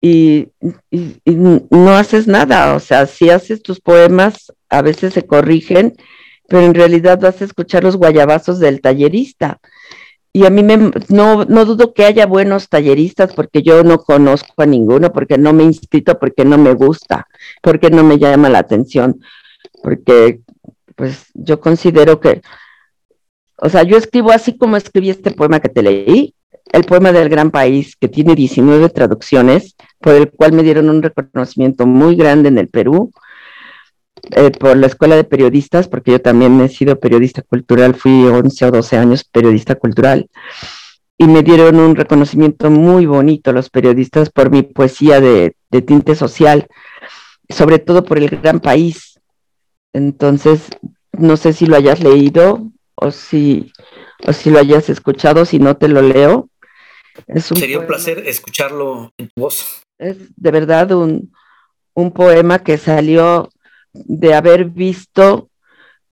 [0.02, 0.48] y,
[1.24, 5.96] no haces nada, o sea, si haces tus poemas, a veces se corrigen,
[6.46, 9.58] pero en realidad vas a escuchar los guayabazos del tallerista.
[10.38, 14.62] Y a mí me, no, no dudo que haya buenos talleristas porque yo no conozco
[14.62, 17.26] a ninguno, porque no me he inscrito, porque no me gusta,
[17.60, 19.20] porque no me llama la atención,
[19.82, 20.38] porque
[20.94, 22.42] pues yo considero que,
[23.56, 26.36] o sea, yo escribo así como escribí este poema que te leí,
[26.70, 31.02] el poema del gran país, que tiene 19 traducciones, por el cual me dieron un
[31.02, 33.10] reconocimiento muy grande en el Perú,
[34.30, 38.66] eh, por la Escuela de Periodistas, porque yo también he sido periodista cultural, fui 11
[38.66, 40.28] o 12 años periodista cultural,
[41.16, 46.14] y me dieron un reconocimiento muy bonito los periodistas por mi poesía de, de tinte
[46.14, 46.68] social,
[47.48, 49.18] sobre todo por el gran país.
[49.92, 50.68] Entonces,
[51.12, 53.72] no sé si lo hayas leído o si,
[54.26, 56.48] o si lo hayas escuchado, si no te lo leo.
[57.36, 59.82] Sería un placer escucharlo en tu voz.
[59.98, 61.32] Es de verdad un,
[61.94, 63.50] un poema que salió
[64.06, 65.50] de haber visto,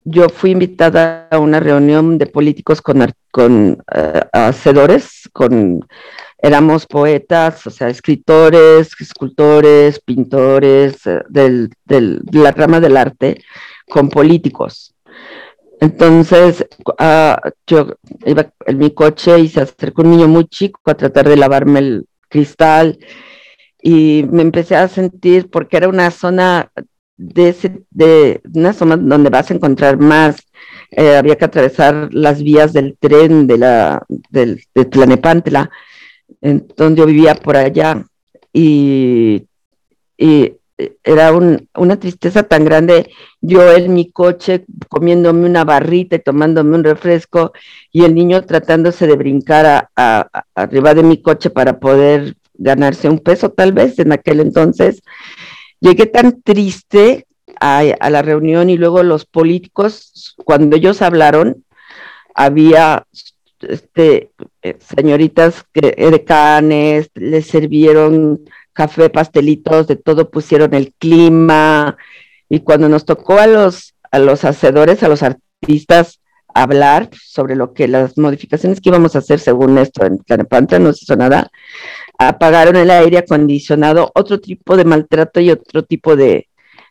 [0.05, 5.85] yo fui invitada a una reunión de políticos con, con eh, hacedores, con,
[6.39, 13.43] éramos poetas, o sea, escritores, escultores, pintores, eh, del, de la rama del arte,
[13.89, 14.95] con políticos.
[15.81, 20.95] Entonces, uh, yo iba en mi coche y se acercó un niño muy chico a
[20.95, 22.99] tratar de lavarme el cristal
[23.83, 26.71] y me empecé a sentir, porque era una zona
[27.17, 30.37] de, una zona donde vas a encontrar más,
[30.91, 35.71] eh, había que atravesar las vías del tren de, la, del, de Tlanepantla,
[36.41, 38.05] en donde yo vivía por allá,
[38.53, 39.47] y,
[40.17, 40.53] y
[41.03, 46.77] era un, una tristeza tan grande, yo en mi coche comiéndome una barrita y tomándome
[46.77, 47.53] un refresco,
[47.91, 49.89] y el niño tratándose de brincar
[50.55, 55.03] arriba de mi coche para poder ganarse un peso tal vez en aquel entonces.
[55.81, 57.27] Llegué tan triste
[57.61, 61.65] a, la reunión y luego los políticos, cuando ellos hablaron,
[62.35, 63.07] había
[63.61, 64.31] este,
[64.63, 68.41] eh, señoritas decanes, les sirvieron
[68.73, 71.97] café, pastelitos, de todo pusieron el clima,
[72.49, 76.21] y cuando nos tocó a los, a los hacedores, a los artistas,
[76.55, 80.93] hablar sobre lo que las modificaciones que íbamos a hacer según esto en Tlanepantla, no
[80.93, 81.51] se hizo nada,
[82.19, 86.49] apagaron el aire acondicionado, otro tipo de maltrato y otro tipo de,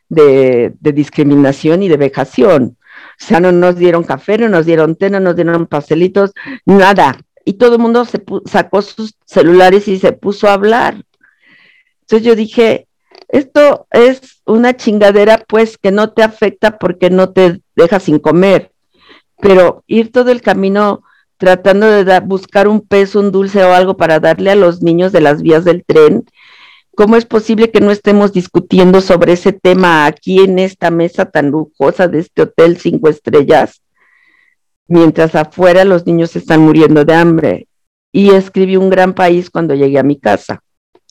[0.10, 2.78] discriminación y de vejación.
[3.20, 6.32] O sea, no nos dieron café, no nos dieron té, no nos dieron pastelitos,
[6.66, 7.20] nada.
[7.44, 11.04] Y todo el mundo se sacó sus celulares y se puso a hablar.
[12.02, 12.88] Entonces yo dije,
[13.28, 18.72] esto es una chingadera, pues, que no te afecta porque no te deja sin comer.
[19.40, 21.04] Pero ir todo el camino
[21.38, 25.21] tratando de buscar un peso, un dulce o algo para darle a los niños de
[25.21, 26.26] las vías del tren.
[26.95, 31.52] ¿Cómo es posible que no estemos discutiendo sobre ese tema aquí en esta mesa tan
[31.52, 33.82] lujosa de este hotel cinco estrellas,
[34.88, 37.67] mientras afuera los niños están muriendo de hambre?
[38.13, 40.62] Y escribí un gran país cuando llegué a mi casa.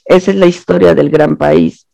[0.06, 1.87] Esa es la historia del gran país.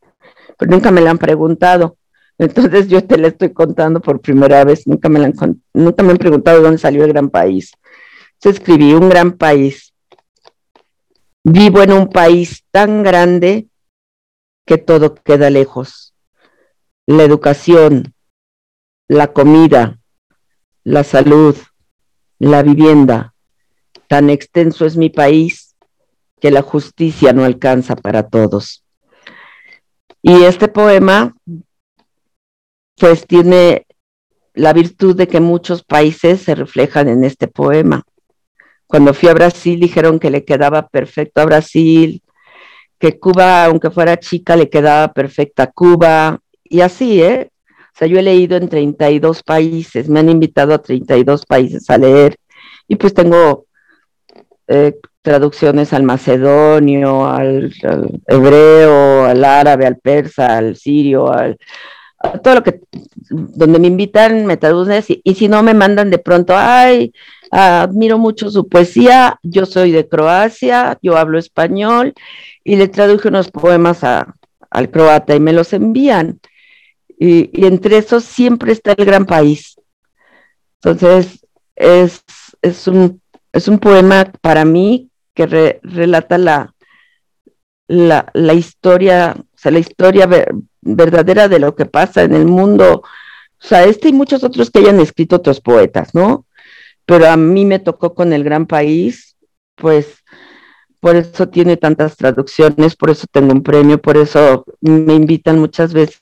[0.57, 1.97] Pero nunca me la han preguntado.
[2.39, 4.87] Entonces yo te la estoy contando por primera vez.
[4.87, 5.33] Nunca me, la
[5.75, 7.73] nunca me han preguntado dónde salió el gran país
[8.41, 9.93] se escribí un gran país.
[11.45, 13.69] Vivo en un país tan grande
[14.67, 16.15] que todo queda lejos.
[17.07, 18.15] La educación,
[19.09, 19.99] la comida,
[20.85, 21.57] la salud,
[22.39, 23.35] la vivienda.
[24.09, 25.77] Tan extenso es mi país
[26.41, 28.85] que la justicia no alcanza para todos.
[30.23, 31.35] Y este poema,
[32.97, 33.87] pues tiene
[34.55, 38.05] la virtud de que muchos países se reflejan en este poema.
[38.91, 42.21] Cuando fui a Brasil dijeron que le quedaba perfecto a Brasil,
[42.99, 47.51] que Cuba, aunque fuera chica, le quedaba perfecta a Cuba, y así, ¿eh?
[47.95, 51.99] O sea, yo he leído en 32 países, me han invitado a 32 países a
[51.99, 52.35] leer,
[52.89, 53.67] y pues tengo
[54.67, 57.73] eh, traducciones al macedonio, al,
[58.27, 61.57] hebreo, al árabe, al persa, al sirio, al,
[62.43, 62.81] todo lo que,
[63.31, 67.13] donde me invitan, me traducen, y, y si no me mandan de pronto, ay,
[67.51, 72.15] admiro mucho su poesía, yo soy de Croacia, yo hablo español
[72.65, 76.41] y le traduje unos poemas al croata y me los envían.
[77.19, 79.77] Y, entre esos siempre está el gran país.
[80.83, 82.23] Entonces, es,
[82.63, 83.21] es, un,
[83.53, 85.47] es un poema para mí que
[85.83, 86.75] relata la,
[87.89, 90.27] la, la, historia, o sea, la historia
[90.83, 93.03] verdadera de lo que pasa en el mundo.
[93.03, 96.47] O sea, este y muchos otros que hayan escrito otros poetas, ¿no?
[97.07, 99.37] Pero a mí me tocó con El Gran País,
[99.75, 100.23] pues
[101.01, 105.93] por eso tiene tantas traducciones, por eso tengo un premio, por eso me invitan muchas
[105.93, 106.21] veces,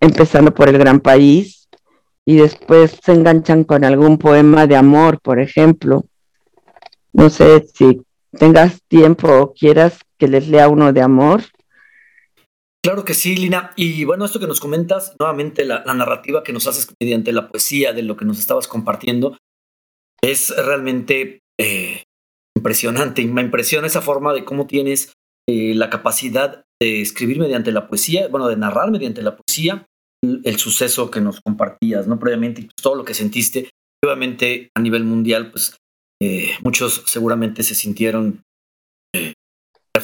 [0.00, 1.68] empezando por El Gran País,
[2.24, 6.04] y después se enganchan con algún poema de amor, por ejemplo.
[7.12, 8.00] No sé si
[8.38, 11.42] tengas tiempo o quieras que les lea uno de amor.
[12.84, 13.72] Claro que sí, Lina.
[13.76, 17.94] Y bueno, esto que nos comentas, nuevamente la, narrativa que nos haces mediante la poesía
[17.94, 19.38] de lo que nos estabas compartiendo,
[20.20, 22.02] es realmente eh,
[22.54, 23.24] impresionante.
[23.24, 25.14] Me impresiona esa forma de cómo tienes
[25.48, 29.86] eh, la capacidad de escribir mediante la poesía, bueno, de narrar mediante la poesía
[30.22, 32.18] el, suceso que nos compartías, ¿no?
[32.18, 33.70] Previamente, pues, todo lo que sentiste.
[34.04, 35.74] Obviamente, a nivel mundial, pues
[36.20, 38.42] eh, muchos seguramente se sintieron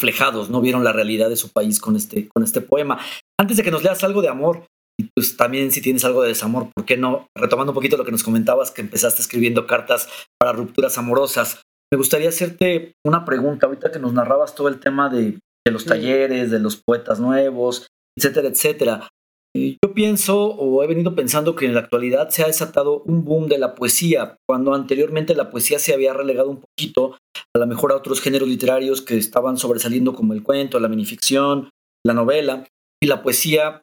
[0.00, 0.62] reflejados, ¿no?
[0.62, 2.98] Vieron la realidad de su país con este, con este poema.
[3.38, 4.64] Antes de que nos leas algo de amor,
[4.98, 7.26] y pues también si tienes algo de desamor, ¿por qué no?
[7.36, 10.08] Retomando un poquito lo que nos comentabas, que empezaste escribiendo cartas
[10.38, 11.60] para rupturas amorosas.
[11.92, 15.38] Me gustaría hacerte una pregunta, ahorita que nos narrabas todo el tema de,
[15.70, 19.08] los talleres, de los poetas nuevos, etcétera, etcétera.
[19.54, 23.48] Yo pienso o he venido pensando que en la actualidad se ha desatado un boom
[23.48, 27.16] de la poesía, cuando anteriormente la poesía se había relegado un poquito
[27.54, 31.70] a lo mejor a otros géneros literarios que estaban sobresaliendo como el cuento, la minificción,
[32.06, 32.66] la novela,
[33.02, 33.82] y la poesía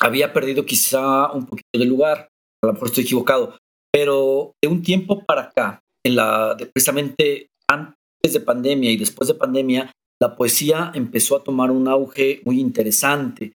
[0.00, 2.28] había perdido quizá un poquito de lugar,
[2.62, 3.56] a lo mejor estoy equivocado,
[3.92, 9.34] pero de un tiempo para acá, en la, precisamente antes de pandemia y después de
[9.34, 13.52] pandemia, la poesía empezó a tomar un auge muy interesante.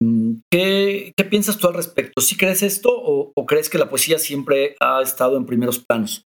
[0.00, 2.20] Mm, ¿Qué, piensas tú al respecto?
[2.20, 6.26] ¿Sí crees esto o, crees que la poesía siempre ha estado en primeros planos?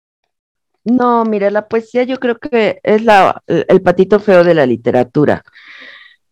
[0.84, 5.42] No, mira, la poesía yo creo que es la, el patito feo de la literatura,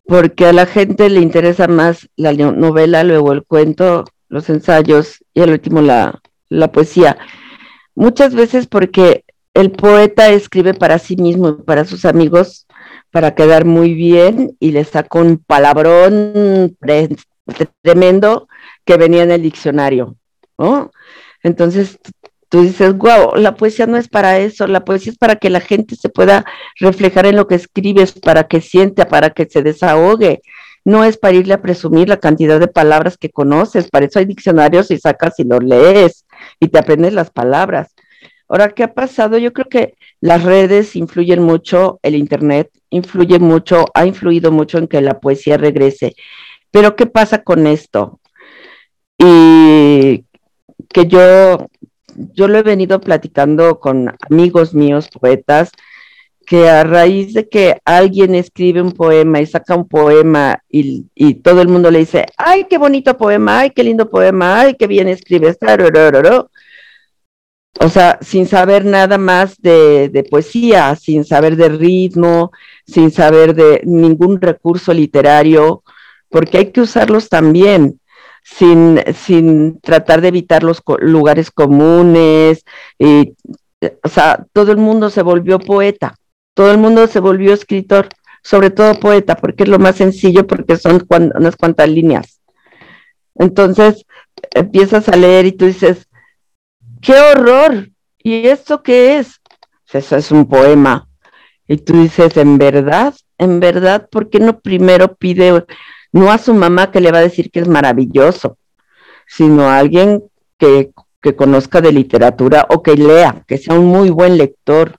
[0.06, 5.40] porque a la gente le interesa más la novela, luego el cuento, los ensayos y
[5.40, 7.18] al último la, la poesía.
[7.96, 12.66] Muchas veces porque el poeta escribe para sí mismo y para sus amigos
[13.14, 16.76] para quedar muy bien y le saca un palabrón
[17.80, 18.48] tremendo
[18.84, 20.16] que venía en el diccionario,
[20.58, 20.90] ¿no?
[21.44, 22.00] Entonces
[22.48, 25.60] tú dices, wow, la poesía no es para eso, la poesía es para que la
[25.60, 26.44] gente se pueda
[26.80, 30.42] reflejar en lo que escribes, para que sienta, para que se desahogue.
[30.84, 34.24] No es para irle a presumir la cantidad de palabras que conoces, para eso hay
[34.24, 36.26] diccionarios y sacas y los lees
[36.58, 37.94] y te aprendes las palabras.
[38.48, 39.38] Ahora, ¿qué ha pasado?
[39.38, 39.94] Yo creo que
[40.24, 45.58] las redes influyen mucho, el Internet influye mucho, ha influido mucho en que la poesía
[45.58, 46.14] regrese.
[46.70, 48.20] Pero ¿qué pasa con esto?
[49.18, 50.24] Y
[50.88, 51.68] que yo,
[52.14, 55.70] yo lo he venido platicando con amigos míos, poetas,
[56.46, 61.34] que a raíz de que alguien escribe un poema y saca un poema y, y,
[61.34, 64.86] todo el mundo le dice, ay, qué bonito poema, ay, qué lindo poema, ay, qué
[64.86, 65.58] bien escribes,
[67.80, 72.52] o sea, sin saber nada más de, de, poesía, sin saber de ritmo,
[72.86, 75.82] sin saber de ningún recurso literario,
[76.28, 78.00] porque hay que usarlos también,
[78.42, 82.64] sin, sin tratar de evitar los lugares comunes.
[82.98, 83.34] Y,
[84.02, 86.16] o sea, todo el mundo se volvió poeta,
[86.54, 88.08] todo el mundo se volvió escritor,
[88.42, 92.40] sobre todo poeta, porque es lo más sencillo, porque son unas cuantas líneas.
[93.34, 94.06] Entonces,
[94.52, 96.06] empiezas a leer y tú dices,
[97.04, 97.90] ¡Qué horror!
[98.16, 99.38] ¿Y esto qué es?
[99.92, 101.06] Eso es un poema.
[101.68, 103.14] Y tú dices, ¿en verdad?
[103.36, 104.08] ¿En verdad?
[104.10, 105.66] ¿Por qué no primero pide,
[106.12, 108.56] no a su mamá que le va a decir que es maravilloso,
[109.26, 110.24] sino a alguien
[110.56, 114.96] que, que conozca de literatura o que lea, que sea un muy buen lector?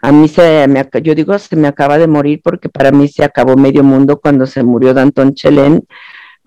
[0.00, 3.24] A mí se me, yo digo, se me acaba de morir porque para mí se
[3.24, 5.84] acabó medio mundo cuando se murió Danton Chelén,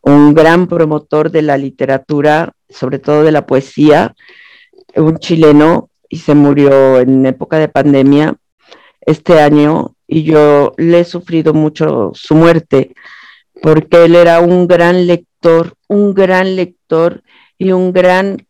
[0.02, 4.16] un gran promotor de la literatura, sobre todo de la poesía,
[4.96, 8.36] un chileno y se murió en época de pandemia
[9.02, 12.94] este año y yo le he sufrido mucho su muerte
[13.62, 17.24] porque él era un gran lector, un gran lector
[17.58, 18.46] y un gran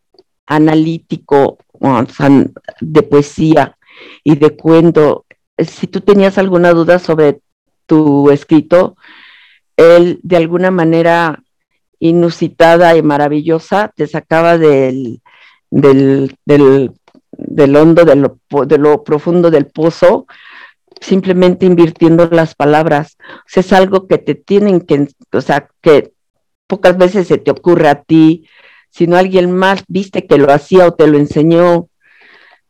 [0.46, 1.58] analítico
[2.82, 3.78] de poesía
[4.24, 5.26] y de cuento.
[5.58, 7.40] Si tú tenías alguna duda sobre
[7.86, 8.98] tu escrito,
[9.78, 11.44] él de alguna manera
[12.00, 15.22] inusitada y maravillosa te sacaba del,
[15.70, 20.28] del, del, hondo, de lo, de lo profundo del pozo,
[21.02, 23.18] simplemente invirtiendo las palabras.
[23.56, 26.14] O es algo que te tienen que, o sea, que
[26.68, 28.48] pocas veces se te ocurre a ti,
[28.90, 31.90] sino alguien más viste que lo hacía o te lo enseñó.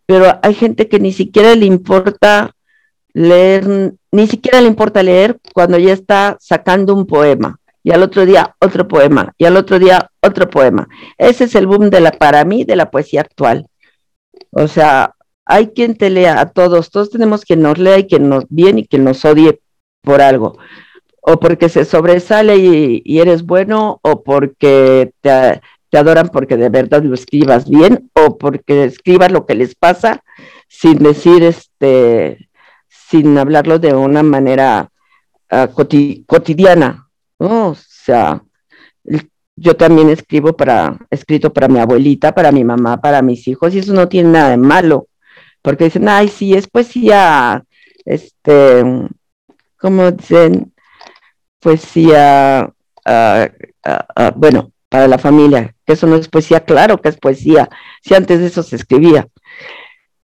[0.05, 2.55] Pero hay gente que ni siquiera le importa
[3.13, 8.25] leer, ni siquiera le importa leer cuando ya está sacando un poema y al otro
[8.25, 10.87] día otro poema y al otro día otro poema.
[11.19, 13.67] Ese es el boom de la para mí de la poesía actual.
[14.49, 15.13] O sea,
[15.45, 18.79] hay quien te lea a todos, todos tenemos quien nos lea y quien nos bien
[18.79, 19.61] y quien nos odie
[20.01, 20.57] por algo,
[21.21, 27.03] o porque se sobresale y, eres bueno, o porque te, te, adoran porque de verdad
[27.03, 30.23] lo escribas bien, o porque escribas lo que les pasa
[30.67, 32.49] sin decir este
[32.89, 34.89] sin hablarlo de una manera
[35.51, 35.67] uh,
[36.25, 37.04] cotidiana,
[37.45, 38.41] O sea,
[39.55, 43.79] yo también escribo para, escrito para mi abuelita, para mi mamá, para mis hijos, y
[43.79, 45.07] eso no tiene nada de malo,
[45.61, 47.63] porque dicen, ay, sí, es poesía,
[48.03, 48.83] este,
[49.77, 50.73] como dicen,
[51.59, 52.69] poesía,
[53.05, 53.45] uh,
[53.89, 57.69] uh, bueno, para la familia, que eso no es poesía, claro que es poesía,
[58.01, 59.27] si antes de eso se escribía,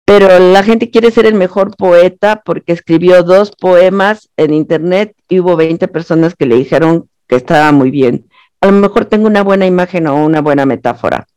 [0.08, 5.42] pero la gente quiere ser el mejor poeta porque escribió dos poemas en internet y
[5.42, 8.30] hubo 20 personas que le dijeron que estaba muy bien.
[8.62, 11.28] A lo mejor tengo una buena imagen o una buena metáfora.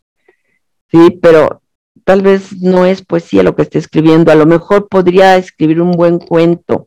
[0.89, 1.63] Sí, pero
[2.05, 5.91] tal vez no es poesía lo que esté escribiendo, a lo mejor podría escribir un
[5.91, 6.87] buen cuento.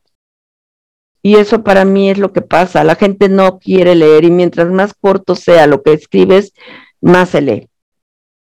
[1.21, 4.69] Y eso para mí es lo que pasa, la gente no quiere leer y mientras
[4.69, 6.53] más corto sea lo que escribes,
[7.01, 7.69] más se lee.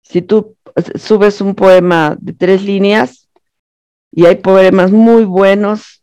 [0.09, 0.57] Si tú
[0.95, 3.29] subes un poema de tres líneas
[4.11, 6.03] y hay poemas muy buenos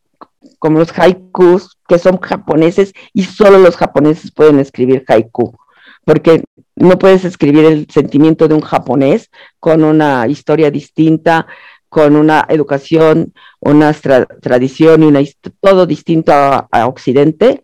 [0.60, 5.58] como los haikus que son japoneses y solo los japoneses pueden escribir haiku
[6.06, 6.44] porque
[6.76, 11.48] no puedes escribir el sentimiento de un japonés con una historia distinta,
[11.90, 15.22] con una educación, una tradición y una
[15.60, 17.64] todo distinto a, a, Occidente,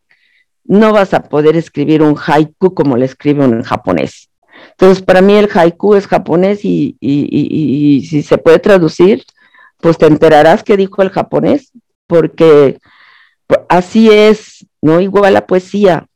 [0.63, 4.30] no vas a poder escribir un haiku como lo escribe un japonés.
[4.71, 6.97] Entonces, para mí el haiku es japonés y,
[8.07, 9.23] si se puede traducir,
[9.79, 11.71] pues te enterarás qué dijo el japonés,
[12.07, 12.79] porque
[13.69, 15.01] así es, ¿no?
[15.01, 16.07] Igual la poesía.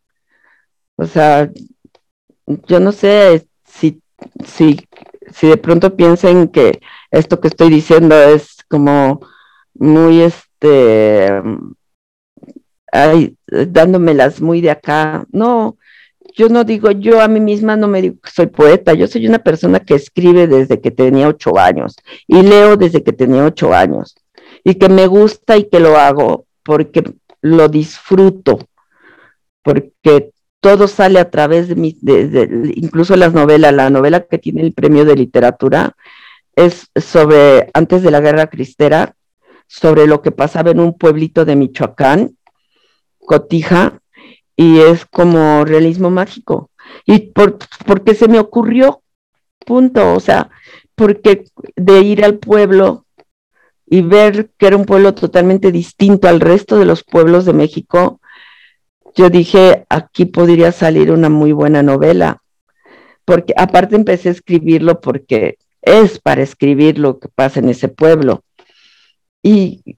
[0.95, 1.49] O sea,
[2.67, 4.01] yo no sé si,
[4.45, 4.79] si,
[5.33, 6.79] si de pronto piensen que
[7.11, 9.21] esto que estoy diciendo es como
[9.73, 11.41] muy este
[12.95, 15.25] ay, dándomelas muy de acá.
[15.31, 15.77] No,
[16.35, 19.27] yo no digo, yo a mí misma no me digo que soy poeta, yo soy
[19.27, 21.95] una persona que escribe desde que tenía ocho años
[22.27, 24.15] y leo desde que tenía ocho años
[24.63, 27.03] y que me gusta y que lo hago porque
[27.41, 28.59] lo disfruto,
[29.63, 31.95] porque todo sale a través de mi,
[32.75, 35.95] incluso las novelas, la novela que tiene el premio de literatura
[36.55, 39.15] es sobre, antes de la guerra cristera,
[39.67, 42.35] sobre lo que pasaba en un pueblito de Michoacán,
[43.19, 43.99] Cotija,
[44.55, 46.69] y es como realismo mágico.
[47.05, 49.01] Y por, porque se me ocurrió,
[49.65, 50.49] punto, o sea,
[50.95, 51.45] porque
[51.75, 53.05] de ir al pueblo
[53.85, 58.19] y ver que era un pueblo totalmente distinto al resto de los pueblos de México,
[59.15, 62.41] yo dije, aquí podría salir una muy buena novela,
[63.23, 68.43] porque aparte empecé a escribirlo porque es para escribir lo que pasa en ese pueblo.
[69.41, 69.97] Y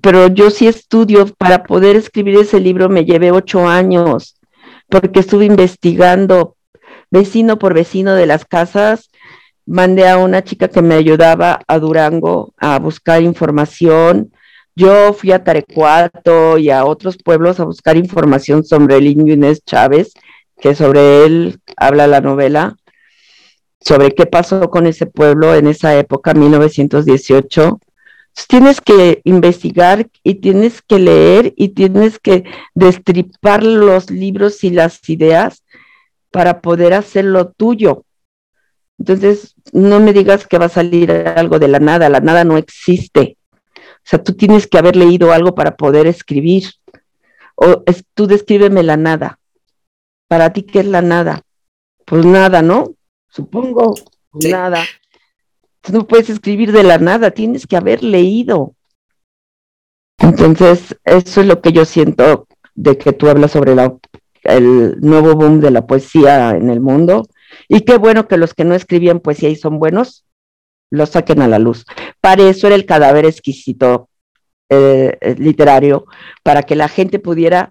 [0.00, 4.36] pero yo sí estudio, para poder escribir ese libro me llevé ocho años,
[4.88, 6.56] porque estuve investigando
[7.10, 9.10] vecino por vecino de las casas,
[9.66, 14.32] mandé a una chica que me ayudaba a Durango a buscar información,
[14.76, 20.12] yo fui a Tarecuato y a otros pueblos a buscar información sobre el Inés Chávez,
[20.60, 22.76] que sobre él habla la novela,
[23.80, 27.78] sobre qué pasó con ese pueblo en esa época, 1918
[28.48, 35.08] tienes que investigar y tienes que leer y tienes que destripar los libros y las
[35.08, 35.62] ideas
[36.30, 38.04] para poder hacerlo tuyo.
[38.98, 42.56] Entonces, no me digas que va a salir algo de la nada, la nada no
[42.56, 43.38] existe.
[43.76, 46.64] O sea, tú tienes que haber leído algo para poder escribir.
[47.54, 49.38] O tú descríbeme la nada.
[50.28, 51.42] Para ti, ¿qué es la nada?
[52.04, 52.94] Pues nada, ¿no?
[53.28, 53.94] Supongo,
[54.32, 54.84] nada
[55.92, 58.74] no puedes escribir de la nada, tienes que haber leído.
[60.18, 63.74] Entonces, eso es lo que yo siento de que tú hablas sobre
[64.44, 67.28] el nuevo boom de la poesía en el mundo.
[67.68, 70.24] Y qué bueno que los que no escribían poesía y son buenos,
[70.90, 71.84] lo saquen a la luz.
[72.20, 74.08] Para eso era el cadáver exquisito
[74.70, 76.06] eh, eh, literario,
[76.42, 77.70] para que la gente pudiera,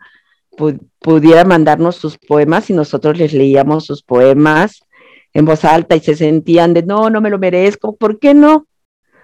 [0.99, 4.83] pudiera mandarnos sus poemas y nosotros les leíamos sus poemas
[5.33, 8.67] en voz alta y se sentían de, no, no me lo merezco, ¿por qué no?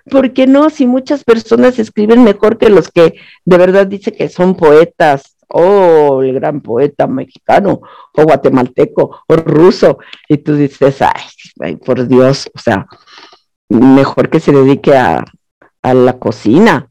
[0.09, 0.69] ¿Por qué no?
[0.69, 6.21] Si muchas personas escriben mejor que los que de verdad dicen que son poetas, oh,
[6.23, 7.81] el gran poeta mexicano,
[8.13, 11.23] o guatemalteco, o ruso, y tú dices, ay,
[11.59, 12.87] ay por Dios, o sea,
[13.69, 15.23] mejor que se dedique a,
[15.81, 16.89] a la cocina.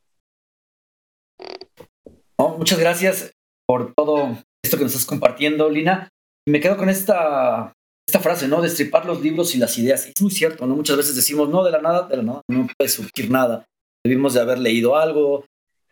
[2.38, 3.32] muchas gracias
[3.66, 6.08] por todo esto que nos estás compartiendo, Lina.
[6.46, 7.74] Me quedo con esta,
[8.08, 8.62] esta frase, ¿no?
[8.62, 10.06] Destripar los libros y las ideas.
[10.06, 10.74] Es muy cierto, ¿no?
[10.74, 13.66] Muchas veces decimos, no, de la nada, de la nada, no puede surgir nada.
[14.02, 15.44] Debimos de haber leído algo,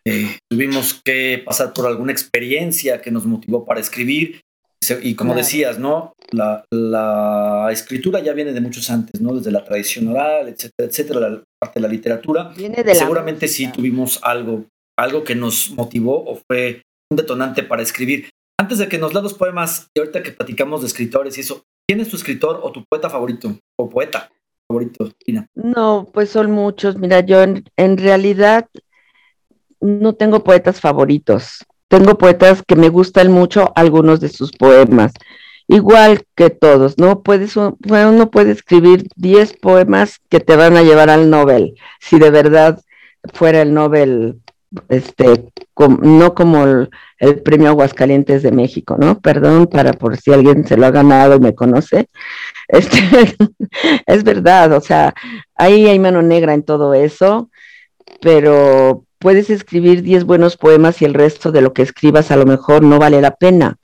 [0.03, 4.41] eh, tuvimos que pasar por alguna experiencia que nos motivó para escribir.
[5.03, 6.13] Y como decías, ¿no?
[6.31, 9.35] La, la, escritura ya viene de muchos antes, ¿no?
[9.35, 12.51] Desde la tradición oral, etcétera, etcétera, la parte de la literatura.
[12.93, 14.65] Seguramente sí tuvimos algo,
[14.97, 18.29] algo que nos motivó o fue un detonante para escribir.
[18.59, 21.63] Antes de que nos leas los poemas, y ahorita que platicamos de escritores y eso,
[21.87, 23.57] ¿quién es tu escritor o tu poeta favorito?
[23.77, 24.29] O poeta
[24.67, 25.47] favorito, Tina.
[25.55, 26.97] No, pues son muchos.
[26.97, 28.67] Mira, yo en, en realidad
[29.79, 31.65] no tengo poetas favoritos.
[31.87, 35.13] Tengo poetas que me gustan mucho algunos de sus poemas.
[35.69, 37.23] Igual que todos, ¿no?
[37.23, 42.29] Puedes, uno puede escribir 10 poemas que te van a llevar al Nobel, si de
[42.29, 42.81] verdad
[43.33, 44.41] fuera el Nobel
[44.89, 45.51] este,
[46.01, 46.65] no como
[47.19, 49.19] el, premio Aguascalientes de México, ¿no?
[49.19, 52.09] Perdón para por si alguien se lo ha ganado y me conoce.
[52.69, 52.99] Este,
[54.07, 55.13] es verdad, o sea,
[55.55, 57.49] ahí hay mano negra en todo eso,
[58.19, 62.45] pero puedes escribir 10 buenos poemas y el resto de lo que escribas a lo
[62.45, 63.77] mejor no vale la pena.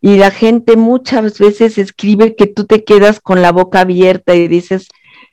[0.00, 4.46] Y la gente muchas veces escribe que tú te quedas con la boca abierta y
[4.46, 4.86] dices,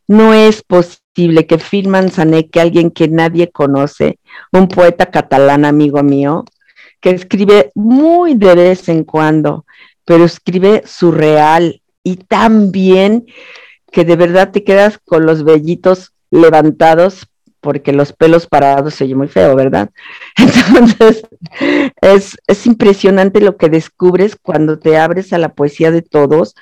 [0.07, 4.19] no es posible que Phil que alguien que nadie conoce,
[4.51, 6.43] un poeta catalán amigo mío,
[6.99, 9.65] que escribe muy de vez en cuando,
[10.03, 13.25] pero escribe surreal y tan bien
[13.91, 17.27] que de verdad te quedas con los vellitos levantados
[17.61, 19.89] porque los pelos parados se oye muy feo, ¿verdad?
[20.37, 21.25] Entonces,
[21.99, 26.53] es, es impresionante lo que descubres cuando te abres a la poesía de todos.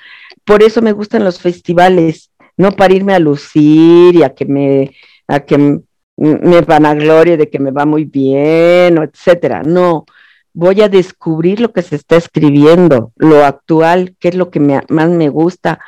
[0.44, 4.92] Por eso me gustan los festivales, no para irme a lucir y a que me,
[5.26, 5.80] a que
[6.16, 9.62] me vanaglorie de que me va muy bien, etcétera.
[9.62, 10.04] No,
[10.52, 15.08] voy a descubrir lo que se está escribiendo, lo actual, qué es lo que más
[15.10, 15.80] me gusta.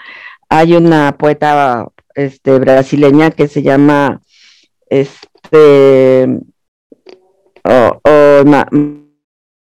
[0.49, 4.21] Hay una poeta este, brasileña que se llama
[4.89, 6.29] este,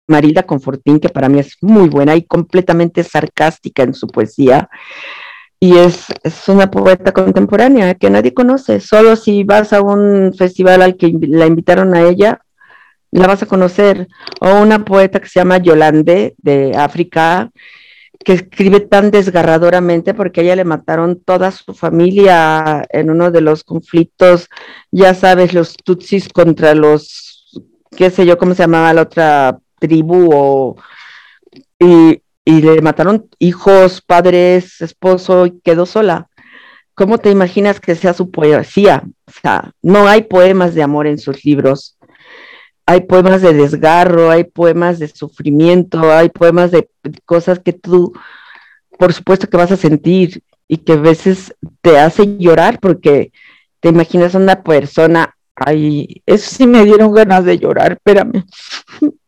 [0.07, 4.69] Marilda Confortín, que para mí es muy buena y completamente sarcástica en su poesía
[5.63, 8.81] y es, es, una poeta contemporánea que nadie conoce.
[8.81, 12.41] Solo si vas a un festival al que la invitaron a ella,
[13.11, 14.09] la vas a conocer.
[14.41, 17.49] O una poeta que se llama Yolande de África,
[18.25, 23.39] que escribe tan desgarradoramente porque a ella le mataron toda su familia en uno de
[23.39, 24.49] los conflictos,
[24.91, 27.57] ya sabes, los tutsis contra los,
[27.95, 30.75] qué sé yo, cómo se llamaba la otra tribu o...
[31.79, 36.29] Y, y le mataron hijos, padres, esposo y quedó sola.
[36.95, 39.03] ¿Cómo te imaginas que sea su poesía?
[39.25, 41.97] O sea, no hay poemas de amor en sus libros.
[42.85, 46.89] Hay poemas de desgarro, hay poemas de sufrimiento, hay poemas de
[47.25, 48.13] cosas que tú,
[48.99, 53.31] por supuesto que vas a sentir y que a veces te hace llorar porque
[53.79, 58.43] te imaginas a una persona, ay, eso sí me dieron ganas de llorar, espérame.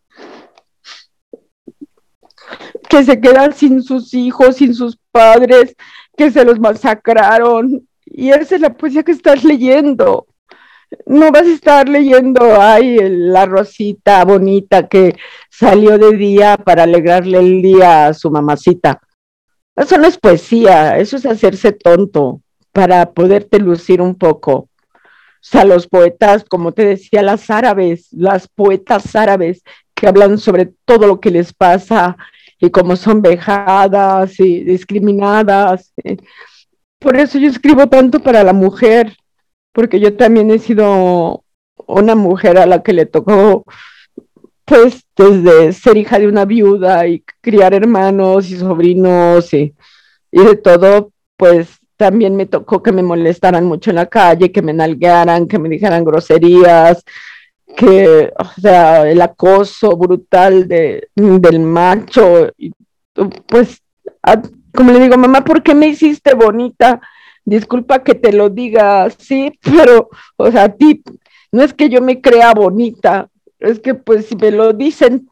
[2.95, 5.75] que se quedan sin sus hijos, sin sus padres,
[6.15, 7.85] que se los masacraron.
[8.05, 10.27] Y esa es la poesía que estás leyendo.
[11.05, 15.13] No vas a estar leyendo, ay, la rosita bonita que
[15.49, 19.01] salió de día para alegrarle el día a su mamacita.
[19.75, 22.39] Eso no es poesía, eso es hacerse tonto
[22.71, 24.53] para poderte lucir un poco.
[24.53, 24.69] O
[25.41, 31.07] sea, los poetas, como te decía, las árabes, las poetas árabes que hablan sobre todo
[31.07, 32.15] lo que les pasa
[32.65, 35.93] y como son vejadas y discriminadas.
[36.03, 36.17] Eh.
[36.99, 39.15] Por eso yo escribo tanto para la mujer,
[39.71, 41.43] porque yo también he sido
[41.87, 43.65] una mujer a la que le tocó,
[44.65, 49.75] pues, desde ser hija de una viuda y criar hermanos y sobrinos y,
[50.31, 54.61] y de todo, pues también me tocó que me molestaran mucho en la calle, que
[54.61, 57.03] me nalguearan, que me dijeran groserías,
[57.75, 62.71] que, o sea, el acoso brutal de, del macho, y,
[63.47, 63.81] pues,
[64.73, 67.01] como le digo, mamá, ¿por qué me hiciste bonita?
[67.43, 71.03] Disculpa que te lo diga así, pero, o sea, a ti,
[71.51, 75.29] no es que yo me crea bonita, es que pues si me lo dicen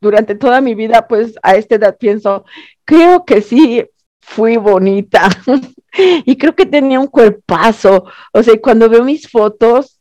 [0.00, 2.44] durante toda mi vida, pues a esta edad pienso,
[2.84, 3.84] creo que sí
[4.20, 5.28] fui bonita
[6.24, 10.00] y creo que tenía un cuerpazo, o sea, cuando veo mis fotos,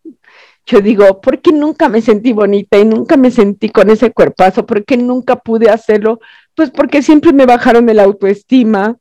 [0.70, 4.67] yo digo, ¿por qué nunca me sentí bonita y nunca me sentí con ese cuerpazo?
[4.67, 6.20] ¿Por qué nunca pude hacerlo?
[6.55, 8.95] Pues porque siempre me bajaron el autoestima,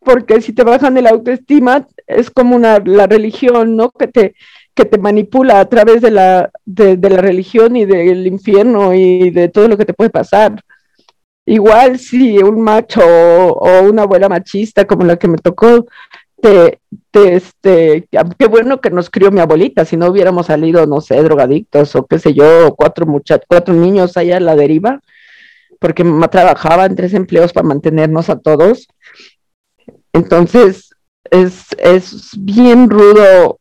[0.00, 3.90] porque si te bajan el autoestima es como una, la religión, ¿no?
[3.90, 4.34] Que te,
[4.74, 9.48] que te manipula a través de la, de, la religión y del infierno y de
[9.48, 10.62] todo lo que te puede pasar.
[11.46, 15.86] Igual si un macho o, una abuela machista como la que me tocó,
[16.40, 16.80] te,
[17.10, 21.22] te, este, qué bueno que nos crió mi abuelita, si no hubiéramos salido, no sé,
[21.22, 25.00] drogadictos o qué sé yo, cuatro muchachos, cuatro niños allá a la deriva,
[25.78, 28.88] porque mamá trabajaba en tres empleos para mantenernos a todos.
[30.12, 30.90] Entonces,
[31.30, 33.58] es, es bien rudo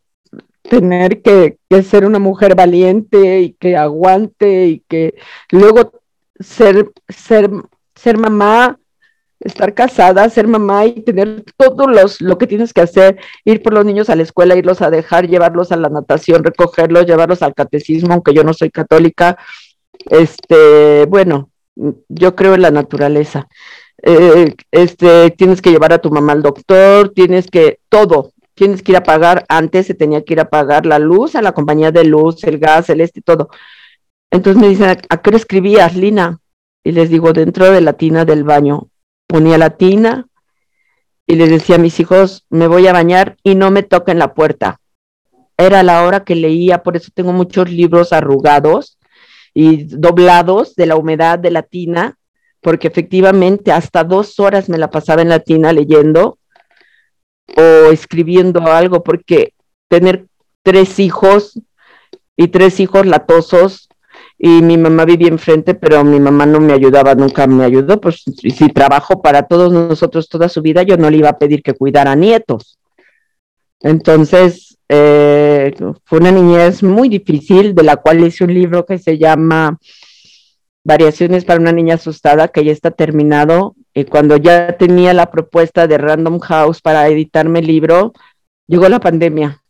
[0.63, 5.15] tener que, que, ser una mujer valiente y que aguante y que
[5.51, 5.93] luego
[6.39, 7.49] ser, ser,
[7.95, 8.79] ser mamá,
[9.39, 13.73] estar casada, ser mamá y tener todo los, lo que tienes que hacer, ir por
[13.73, 17.53] los niños a la escuela, irlos a dejar, llevarlos a la natación, recogerlos, llevarlos al
[17.53, 19.37] catecismo, aunque yo no soy católica.
[20.09, 21.49] Este, bueno,
[22.09, 23.47] yo creo en la naturaleza.
[24.01, 28.93] Eh, este, tienes que llevar a tu mamá al doctor, tienes que, todo, tienes que
[28.93, 31.91] ir a pagar, antes se tenía que ir a pagar la luz a la compañía
[31.91, 33.49] de luz, el gas, el este, todo.
[34.31, 36.39] Entonces me dicen, ¿a qué escribías, Lina?
[36.83, 38.88] Y les digo, dentro de la tina del baño.
[39.29, 40.25] Ponía la tina
[41.27, 44.33] y les decía a mis hijos, me voy a bañar y no me toquen la
[44.33, 44.81] puerta.
[45.55, 48.97] Era la hora que leía, por eso tengo muchos libros arrugados
[49.53, 52.17] y doblados de la humedad de la tina,
[52.59, 56.39] porque efectivamente hasta dos horas me la pasaba en la tina leyendo
[57.55, 59.53] o escribiendo algo, porque
[59.89, 60.25] tener
[60.63, 61.61] tres hijos
[62.35, 63.88] y tres hijos latosos
[64.41, 68.23] y mi mamá vivía enfrente, pero mi mamá no me ayudaba, nunca me ayudó, pues
[68.23, 71.73] si trabajo para todos nosotros toda su vida, yo no le iba a pedir que
[71.73, 72.79] cuidara nietos.
[73.81, 75.75] Entonces, eh,
[76.05, 79.77] fue una niñez muy difícil, de la cual hice un libro que se llama
[80.85, 83.75] Variaciones para una niña asustada, que ya está terminado.
[83.93, 88.13] Y cuando ya tenía la propuesta de Random House para editarme el libro,
[88.67, 89.61] llegó la pandemia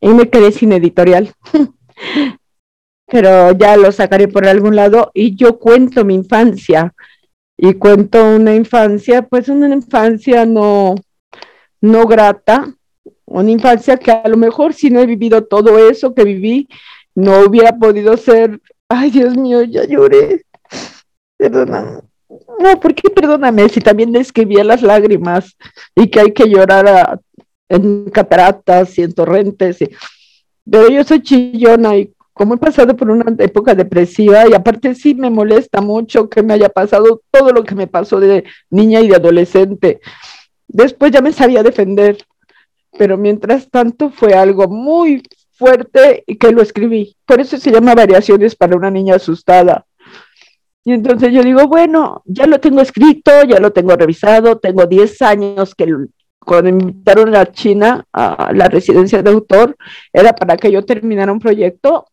[0.00, 1.34] y me quedé sin editorial.
[3.14, 6.92] pero ya lo sacaré por algún lado y yo cuento mi infancia
[7.56, 10.96] y cuento una infancia, pues una infancia no,
[11.80, 12.74] no grata,
[13.24, 16.68] una infancia que a lo mejor si no he vivido todo eso que viví,
[17.14, 20.44] no hubiera podido ser, ay Dios mío, ya lloré,
[21.36, 22.00] perdóname.
[22.58, 25.56] No, ¿por qué perdóname si también escribía las lágrimas
[25.94, 27.20] y que hay que llorar
[27.68, 29.78] en cataratas y en torrentes?
[30.68, 35.14] Pero yo soy chillona y como he pasado por una época depresiva y aparte sí
[35.14, 39.08] me molesta mucho que me haya pasado todo lo que me pasó de niña y
[39.08, 40.00] de adolescente.
[40.66, 42.18] Después ya me sabía defender,
[42.98, 45.22] pero mientras tanto fue algo muy
[45.52, 47.16] fuerte y que lo escribí.
[47.24, 49.86] Por eso se llama Variaciones para una niña asustada.
[50.84, 55.22] Y entonces yo digo, bueno, ya lo tengo escrito, ya lo tengo revisado, tengo 10
[55.22, 55.86] años que
[56.40, 59.76] cuando invitaron a China a la residencia de autor,
[60.12, 62.06] era para que yo terminara un proyecto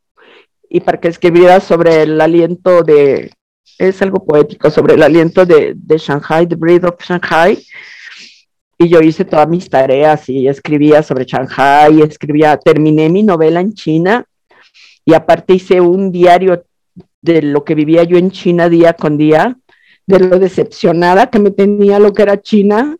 [0.74, 3.34] y para que escribiera sobre el aliento de,
[3.78, 7.62] es algo poético, sobre el aliento de, de Shanghai, The Breed of Shanghai.
[8.78, 13.74] Y yo hice todas mis tareas y escribía sobre Shanghai, escribía, terminé mi novela en
[13.74, 14.24] China
[15.04, 16.64] y aparte hice un diario
[17.22, 19.58] de lo que vivía yo en China día con día,
[20.08, 22.96] de lo decepcionada que me tenía lo que era China,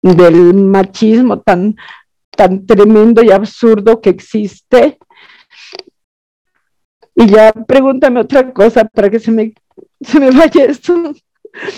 [0.00, 1.74] del machismo tan,
[2.30, 4.98] tan tremendo y absurdo que existe
[7.22, 9.54] y ya pregúntame otra cosa para que se me,
[10.00, 11.14] se me vaya esto.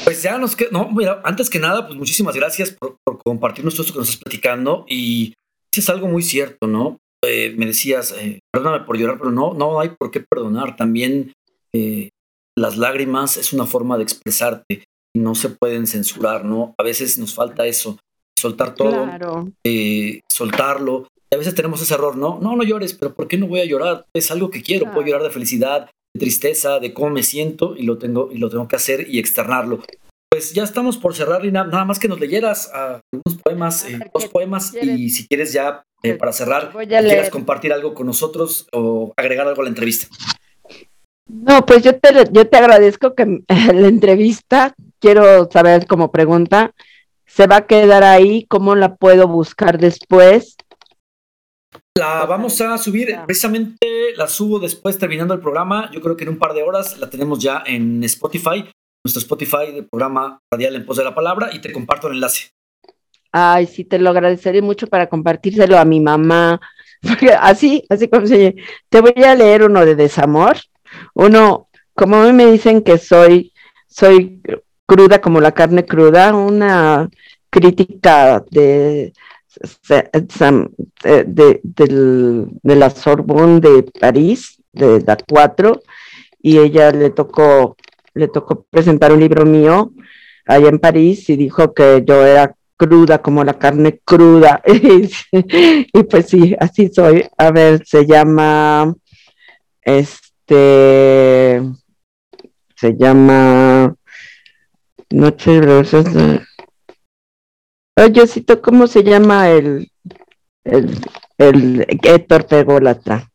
[0.05, 3.75] Pues ya nos queda, no, mira, antes que nada, pues muchísimas gracias por, por compartirnos
[3.75, 5.35] todo esto que nos estás platicando y
[5.77, 6.99] es algo muy cierto, ¿no?
[7.27, 10.77] Eh, me decías, eh, perdóname por llorar, pero no, no hay por qué perdonar.
[10.77, 11.33] También
[11.73, 12.11] eh,
[12.57, 16.75] las lágrimas es una forma de expresarte y no se pueden censurar, ¿no?
[16.79, 17.99] A veces nos falta eso,
[18.39, 19.09] soltar todo,
[20.31, 22.39] soltarlo a veces tenemos ese error, ¿no?
[22.41, 24.07] No, no llores, pero ¿por qué no voy a llorar?
[24.15, 27.83] Es algo que quiero, puedo llorar de felicidad, de tristeza, de cómo me siento y
[27.83, 29.83] lo tengo, y lo tengo que hacer y externarlo.
[30.31, 31.65] Pues ya estamos por cerrar, Lina.
[31.65, 36.15] Nada más que nos leyeras algunos poemas, eh, dos poemas, y si quieres ya eh,
[36.15, 40.09] para cerrar, quieras compartir algo con nosotros o agregar algo a la entrevista.
[41.27, 46.75] No, pues yo te, yo te agradezco que la entrevista, quiero saber como pregunta,
[47.27, 48.45] ¿se va a quedar ahí?
[48.49, 50.57] ¿Cómo la puedo buscar después?
[51.97, 53.87] La vamos a subir, precisamente
[54.17, 55.89] la subo después terminando el programa.
[55.93, 58.69] Yo creo que en un par de horas la tenemos ya en Spotify,
[59.05, 62.49] nuestro Spotify del programa Radial en Pos de la Palabra, y te comparto el enlace.
[63.31, 66.61] Ay, sí, te lo agradeceré mucho para compartírselo a mi mamá.
[67.01, 68.57] Porque así, así como se
[68.89, 70.57] te voy a leer uno de desamor.
[71.15, 73.53] Uno, como a mí me dicen que soy,
[73.87, 74.43] soy
[74.85, 77.09] cruda como la carne cruda, una
[77.51, 79.13] crítica de
[81.05, 85.81] eh, de, de la Sorbonne de París, de la 4,
[86.43, 87.77] y ella le tocó,
[88.15, 89.93] le tocó presentar un libro mío
[90.47, 94.63] allá en París y dijo que yo era cruda como la carne cruda.
[94.67, 97.27] y pues sí, así soy.
[97.39, 98.95] A ver, se llama,
[99.83, 101.63] este,
[102.77, 103.95] se llama
[105.11, 106.41] Noche de.
[107.97, 108.25] Oye,
[108.61, 109.89] ¿cómo se llama el,
[110.65, 110.99] el,
[111.39, 113.31] el Héctor Pególatra?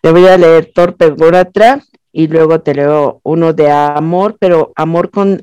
[0.00, 5.10] Te voy a leer Torpe Pególatra y luego te leo uno de amor, pero amor
[5.10, 5.42] con,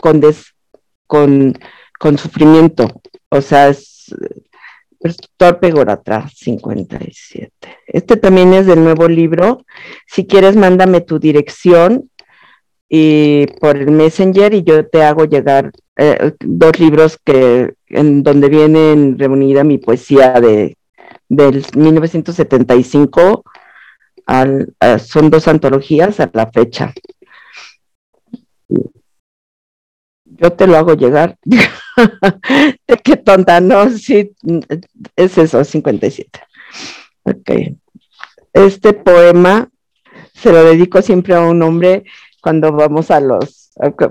[0.00, 0.22] con,
[1.06, 1.58] con,
[1.98, 3.02] con sufrimiento.
[3.28, 4.14] O sea, es,
[5.00, 7.50] es Torpe Goratra 57.
[7.86, 9.66] Este también es del nuevo libro.
[10.06, 12.10] Si quieres, mándame tu dirección
[12.88, 18.48] y por el Messenger y yo te hago llegar eh, dos libros que en donde
[18.48, 20.76] vienen reunida mi poesía de
[21.28, 23.44] del 1975
[24.26, 24.74] al,
[25.04, 26.92] son dos antologías a la fecha.
[30.24, 31.38] Yo te lo hago llegar.
[33.04, 34.32] Qué tonta, no, sí,
[35.16, 36.40] es eso, 57.
[37.22, 37.50] Ok.
[38.52, 39.68] Este poema
[40.34, 42.04] se lo dedico siempre a un hombre
[42.40, 43.63] cuando vamos a los,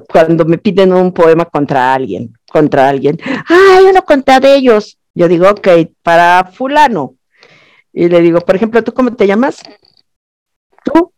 [0.07, 3.17] cuando me piden un poema contra alguien, contra alguien.
[3.25, 4.97] Ah, yo no conté de ellos.
[5.13, 5.67] Yo digo, ok,
[6.01, 7.15] para fulano.
[7.91, 9.61] Y le digo, por ejemplo, ¿tú cómo te llamas?
[10.83, 11.13] Tú,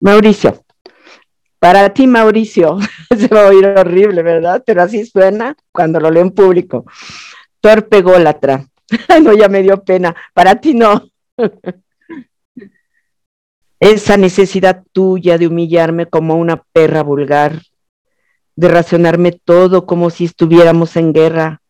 [0.00, 0.64] Mauricio.
[1.58, 2.78] Para ti, Mauricio,
[3.18, 4.62] se va a oír horrible, ¿verdad?
[4.64, 6.84] Pero así suena cuando lo leo en público.
[7.60, 8.66] Torpe gólatra.
[9.22, 10.14] no, ya me dio pena.
[10.32, 11.08] Para ti no.
[13.80, 17.60] esa necesidad tuya de humillarme como una perra vulgar,
[18.56, 21.60] de racionarme todo como si estuviéramos en guerra,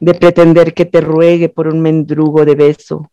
[0.00, 3.10] de pretender que te ruegue por un mendrugo de beso,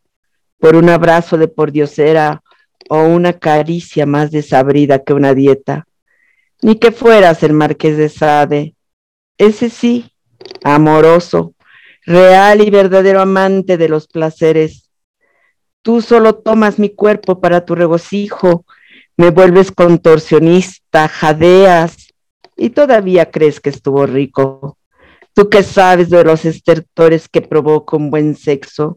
[0.58, 2.42] por un abrazo de pordiosera
[2.90, 5.86] o una caricia más desabrida que una dieta,
[6.62, 8.76] ni que fueras el marqués de Sade,
[9.38, 10.12] ese sí,
[10.64, 11.54] amoroso,
[12.06, 14.90] real y verdadero amante de los placeres,
[15.82, 18.66] Tú solo tomas mi cuerpo para tu regocijo,
[19.16, 22.09] me vuelves contorsionista, jadeas
[22.60, 24.78] y todavía crees que estuvo rico.
[25.34, 28.96] Tú que sabes de los estertores que provoca un buen sexo,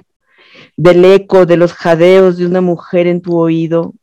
[0.77, 3.95] del eco de los jadeos de una mujer en tu oído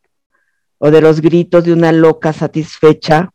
[0.77, 3.31] o de los gritos de una loca satisfecha.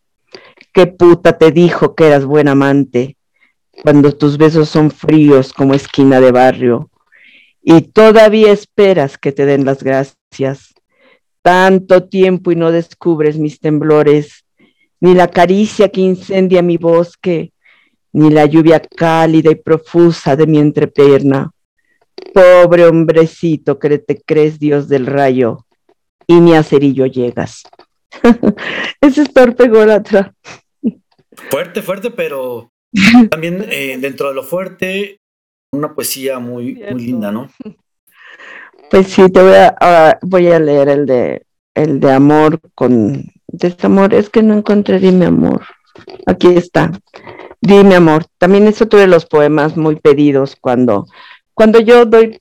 [0.72, 3.16] ¿Qué puta te dijo que eras buen amante
[3.82, 6.90] cuando tus besos son fríos como esquina de barrio?
[7.64, 10.74] y todavía esperas que te den las gracias.
[11.42, 14.43] Tanto tiempo y no descubres mis temblores,
[15.04, 17.52] ni la caricia que incendia mi bosque,
[18.14, 21.50] ni la lluvia cálida y profusa de mi entrepierna.
[22.32, 25.66] Pobre hombrecito que te crees Dios del rayo,
[26.26, 27.64] y ni a cerillo llegas.
[29.02, 30.32] Ese es torpe Goratra.
[31.50, 32.72] Fuerte, fuerte, pero
[33.30, 35.20] también eh, dentro de lo fuerte
[35.72, 37.50] una poesía muy, muy linda, ¿no?
[38.90, 44.14] Pues sí, te voy a, voy a leer el de el de amor con desamor.
[44.14, 45.62] Es que no encontré Dime amor.
[46.26, 46.90] Aquí está.
[47.60, 48.26] Dime amor.
[48.38, 51.06] También es otro de los poemas muy pedidos cuando
[51.54, 52.36] cuando yo doy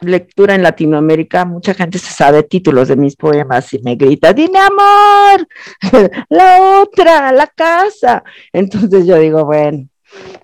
[0.00, 4.58] lectura en Latinoamérica, mucha gente se sabe títulos de mis poemas y me grita, dime
[4.58, 5.46] amor,
[6.28, 8.24] la otra, la casa.
[8.52, 9.88] Entonces yo digo, bueno,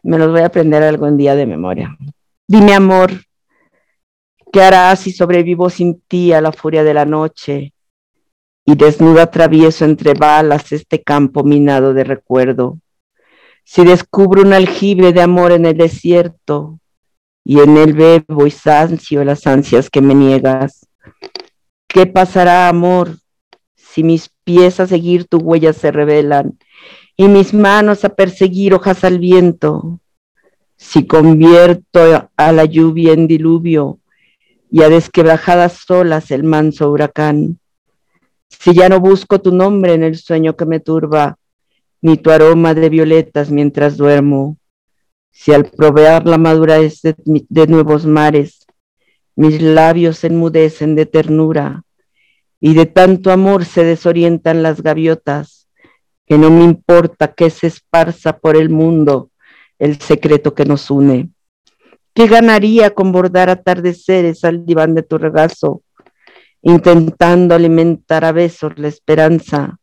[0.04, 1.96] me los voy a aprender algún día de memoria.
[2.46, 3.10] Dime, amor,
[4.52, 7.73] ¿qué harás si sobrevivo sin ti a la furia de la noche?
[8.66, 12.78] Y desnudo atravieso entre balas este campo minado de recuerdo.
[13.64, 16.78] Si descubro un aljibe de amor en el desierto,
[17.44, 20.86] y en él bebo y sancio las ansias que me niegas.
[21.86, 23.18] ¿Qué pasará, amor,
[23.76, 26.58] si mis pies a seguir tu huella se revelan
[27.16, 30.00] y mis manos a perseguir hojas al viento?
[30.76, 34.00] si convierto a la lluvia en diluvio
[34.70, 37.58] y a desquebrajadas olas el manso huracán,
[38.58, 41.38] si ya no busco tu nombre en el sueño que me turba,
[42.00, 44.58] ni tu aroma de violetas mientras duermo,
[45.30, 48.66] si al proveer la madurez de, de nuevos mares,
[49.36, 51.82] mis labios se enmudecen de ternura
[52.60, 55.68] y de tanto amor se desorientan las gaviotas,
[56.26, 59.30] que no me importa que se esparza por el mundo
[59.78, 61.30] el secreto que nos une.
[62.14, 65.82] ¿Qué ganaría con bordar atardeceres al diván de tu regazo,
[66.64, 69.78] intentando alimentar a besos la esperanza,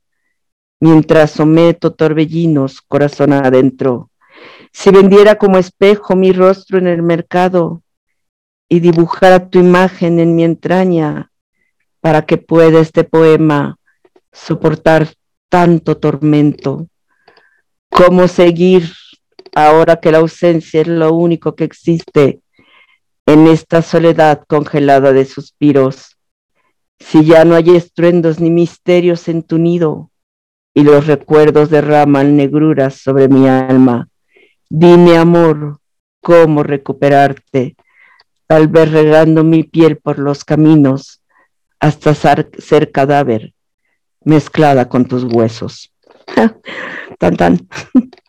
[0.82, 4.10] mientras someto torbellinos corazón adentro?
[4.74, 7.84] Si vendiera como espejo mi rostro en el mercado
[8.68, 11.32] y dibujara tu imagen en mi entraña
[12.02, 13.78] para que pueda este poema
[14.34, 15.08] soportar
[15.50, 16.88] tanto tormento.
[17.90, 18.90] ¿Cómo seguir
[19.54, 22.42] ahora que la ausencia es lo único que existe
[23.26, 26.11] en esta soledad congelada de suspiros?
[27.02, 30.12] Si ya no hay estruendos ni misterios en tu nido
[30.74, 34.08] y los recuerdos derraman negruras sobre mi alma,
[34.70, 35.80] dime amor,
[36.22, 37.76] cómo recuperarte,
[38.48, 41.22] tal vez regando mi piel por los caminos
[41.80, 43.54] hasta ser cadáver
[44.24, 45.92] mezclada con tus huesos.
[47.20, 47.68] tan tan.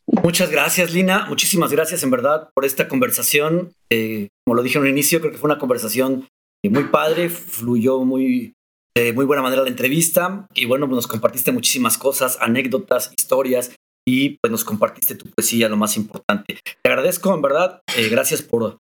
[0.07, 1.27] Muchas gracias, Lina.
[1.29, 3.73] Muchísimas gracias, en verdad, por esta conversación.
[3.91, 6.27] Eh, como lo dije en un inicio, creo que fue una conversación
[6.65, 8.55] muy padre, fluyó muy,
[8.95, 13.75] de muy buena manera la entrevista y bueno, pues nos compartiste muchísimas cosas, anécdotas, historias
[14.07, 16.59] y pues nos compartiste tu poesía, lo más importante.
[16.83, 18.79] Te agradezco, en verdad, eh, gracias por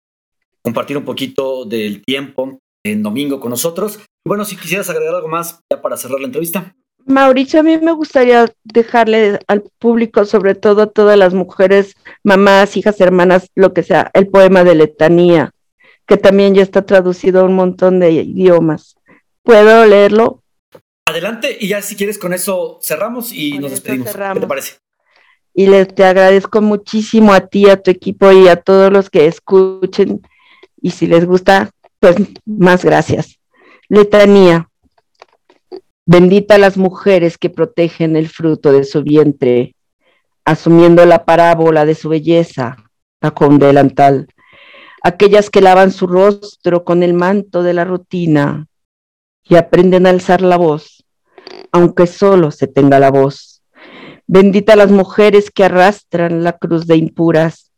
[0.62, 4.00] compartir un poquito del tiempo en domingo con nosotros.
[4.26, 6.76] Y bueno, si quisieras agregar algo más ya para cerrar la entrevista.
[7.06, 12.78] Mauricio, a mí me gustaría dejarle al público, sobre todo a todas las mujeres, mamás,
[12.78, 15.52] hijas, hermanas, lo que sea, el poema de letanía,
[16.06, 18.96] que también ya está traducido a un montón de idiomas.
[19.44, 20.44] ¿Puedo leerlo?
[21.06, 24.14] Adelante, y ya si quieres con eso cerramos y nos despedimos.
[24.14, 24.74] ¿Qué te parece?
[25.54, 29.26] Y les te agradezco muchísimo a ti, a tu equipo y a todos los que
[29.26, 30.22] escuchen.
[30.82, 32.16] Y si les gusta, pues
[32.46, 33.40] más gracias.
[33.90, 34.70] Letanía.
[36.06, 39.76] Bendita las mujeres que protegen el fruto de su vientre,
[40.46, 42.78] asumiendo la parábola de su belleza
[43.22, 44.28] bajo un delantal.
[45.04, 48.68] Aquellas que lavan su rostro con el manto de la rutina
[49.44, 51.04] y aprenden a alzar la voz,
[51.72, 53.64] aunque solo se tenga la voz.
[54.28, 57.72] Bendita las mujeres que arrastran la cruz de impuras,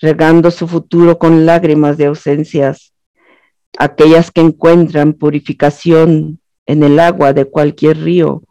[0.00, 2.92] regando su futuro con lágrimas de ausencias.
[3.78, 8.42] Aquellas que encuentran purificación en el agua de cualquier río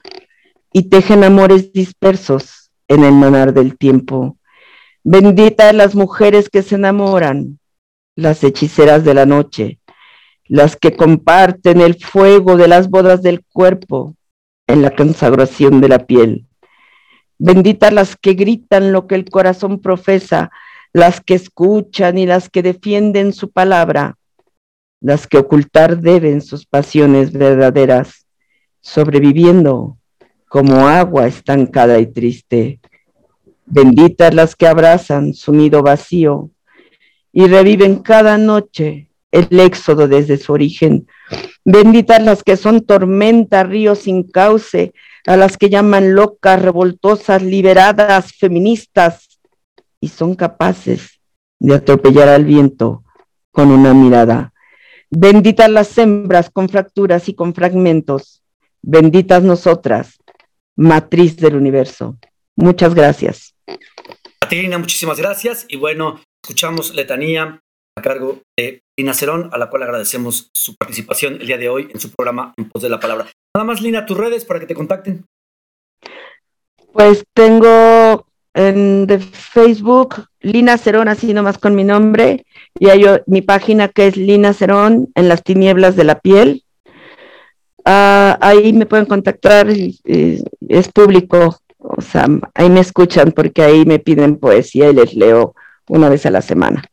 [0.72, 4.38] y tejen amores dispersos en el manar del tiempo.
[5.04, 7.60] Benditas las mujeres que se enamoran,
[8.16, 9.80] las hechiceras de la noche,
[10.48, 14.16] las que comparten el fuego de las bodas del cuerpo
[14.68, 16.46] en la consagración de la piel.
[17.38, 20.52] Benditas las que gritan lo que el corazón profesa,
[20.94, 24.18] las que escuchan y las que defienden su palabra,
[25.02, 28.26] las que ocultar deben sus pasiones verdaderas,
[28.82, 29.98] sobreviviendo
[30.48, 32.80] como agua estancada y triste.
[33.66, 36.52] Benditas las que abrazan su nido vacío
[37.34, 39.05] y reviven cada noche
[39.36, 41.08] el éxodo desde su origen.
[41.66, 44.94] Benditas las que son tormenta, ríos sin cauce,
[45.26, 49.40] a las que llaman locas, revoltosas, liberadas, feministas,
[50.00, 51.20] y son capaces
[51.60, 53.04] de atropellar al viento
[53.52, 54.54] con una mirada.
[55.10, 58.44] Benditas las hembras con fracturas y con fragmentos.
[58.82, 60.18] Benditas nosotras,
[60.76, 62.18] matriz del universo.
[62.56, 63.56] Muchas gracias.
[64.40, 65.66] A muchísimas gracias.
[65.68, 67.64] Y bueno, escuchamos letanía
[67.98, 71.88] a cargo de Lina Cerón, a la cual agradecemos su participación el día de hoy
[71.94, 73.28] en su programa En Pos de la Palabra.
[73.56, 75.26] Nada más, Lina, tus redes para que te contacten.
[76.92, 82.46] Pues tengo en de Facebook Lina Cerón, así nomás con mi nombre,
[82.78, 86.64] y hay mi página que es Lina Cerón en las tinieblas de la piel.
[87.86, 94.00] Ah, ahí me pueden contactar, es público, o sea, ahí me escuchan porque ahí me
[94.00, 95.56] piden poesía y les leo
[95.88, 96.84] una vez a la semana.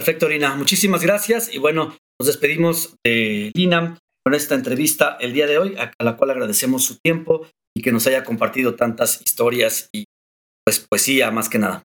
[0.00, 0.54] Perfecto, Lina.
[0.54, 1.54] Muchísimas gracias.
[1.54, 6.16] Y bueno, nos despedimos de Lina con esta entrevista el día de hoy, a la
[6.16, 7.46] cual agradecemos su tiempo
[7.76, 10.06] y que nos haya compartido tantas historias y
[10.64, 11.82] pues poesía más que nada.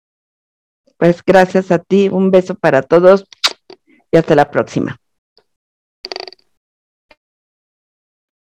[0.97, 3.25] Pues gracias a ti, un beso para todos
[4.09, 4.95] y hasta la próxima.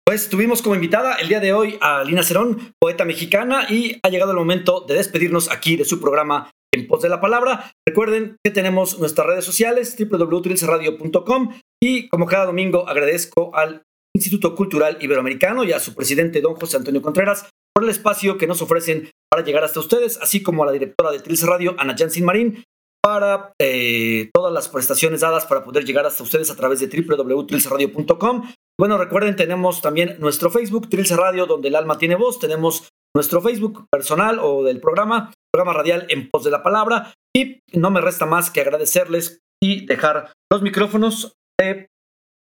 [0.06, 4.08] Pues tuvimos como invitada el día de hoy a Lina Cerón, poeta mexicana, y ha
[4.08, 7.72] llegado el momento de despedirnos aquí de su programa en pos de la palabra.
[7.86, 11.52] Recuerden que tenemos nuestras redes sociales, www.trilcerradio.com
[11.82, 13.82] y como cada domingo agradezco al
[14.14, 18.46] Instituto Cultural Iberoamericano y a su presidente, don José Antonio Contreras, por el espacio que
[18.46, 21.94] nos ofrecen para llegar hasta ustedes, así como a la directora de Trilce Radio, Ana
[21.96, 22.64] Jansin Marín,
[23.02, 28.52] para eh, todas las prestaciones dadas para poder llegar hasta ustedes a través de www.trilcerradio.com.
[28.78, 32.38] Bueno, recuerden, tenemos también nuestro Facebook, Trilce Radio, donde el alma tiene voz.
[32.38, 37.14] Tenemos nuestro Facebook personal o del programa, programa radial en pos de la palabra.
[37.34, 41.88] Y no me resta más que agradecerles y dejar los micrófonos de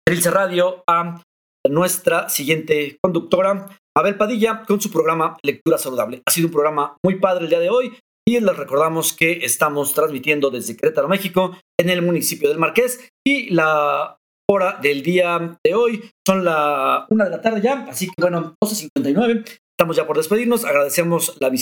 [0.06, 1.22] Trilce Radio a
[1.70, 6.22] nuestra siguiente conductora, Abel Padilla, con su programa Lectura Saludable.
[6.26, 7.98] Ha sido un programa muy padre el día de hoy
[8.28, 13.10] y les recordamos que estamos transmitiendo desde Querétaro, México, en el municipio del Marqués.
[13.26, 14.18] Y la
[14.50, 18.56] hora del día de hoy son la una de la tarde ya, así que bueno,
[18.64, 19.61] 12.59.
[19.82, 20.64] Estamos ya por despedirnos.
[20.64, 21.60] Agradecemos la visita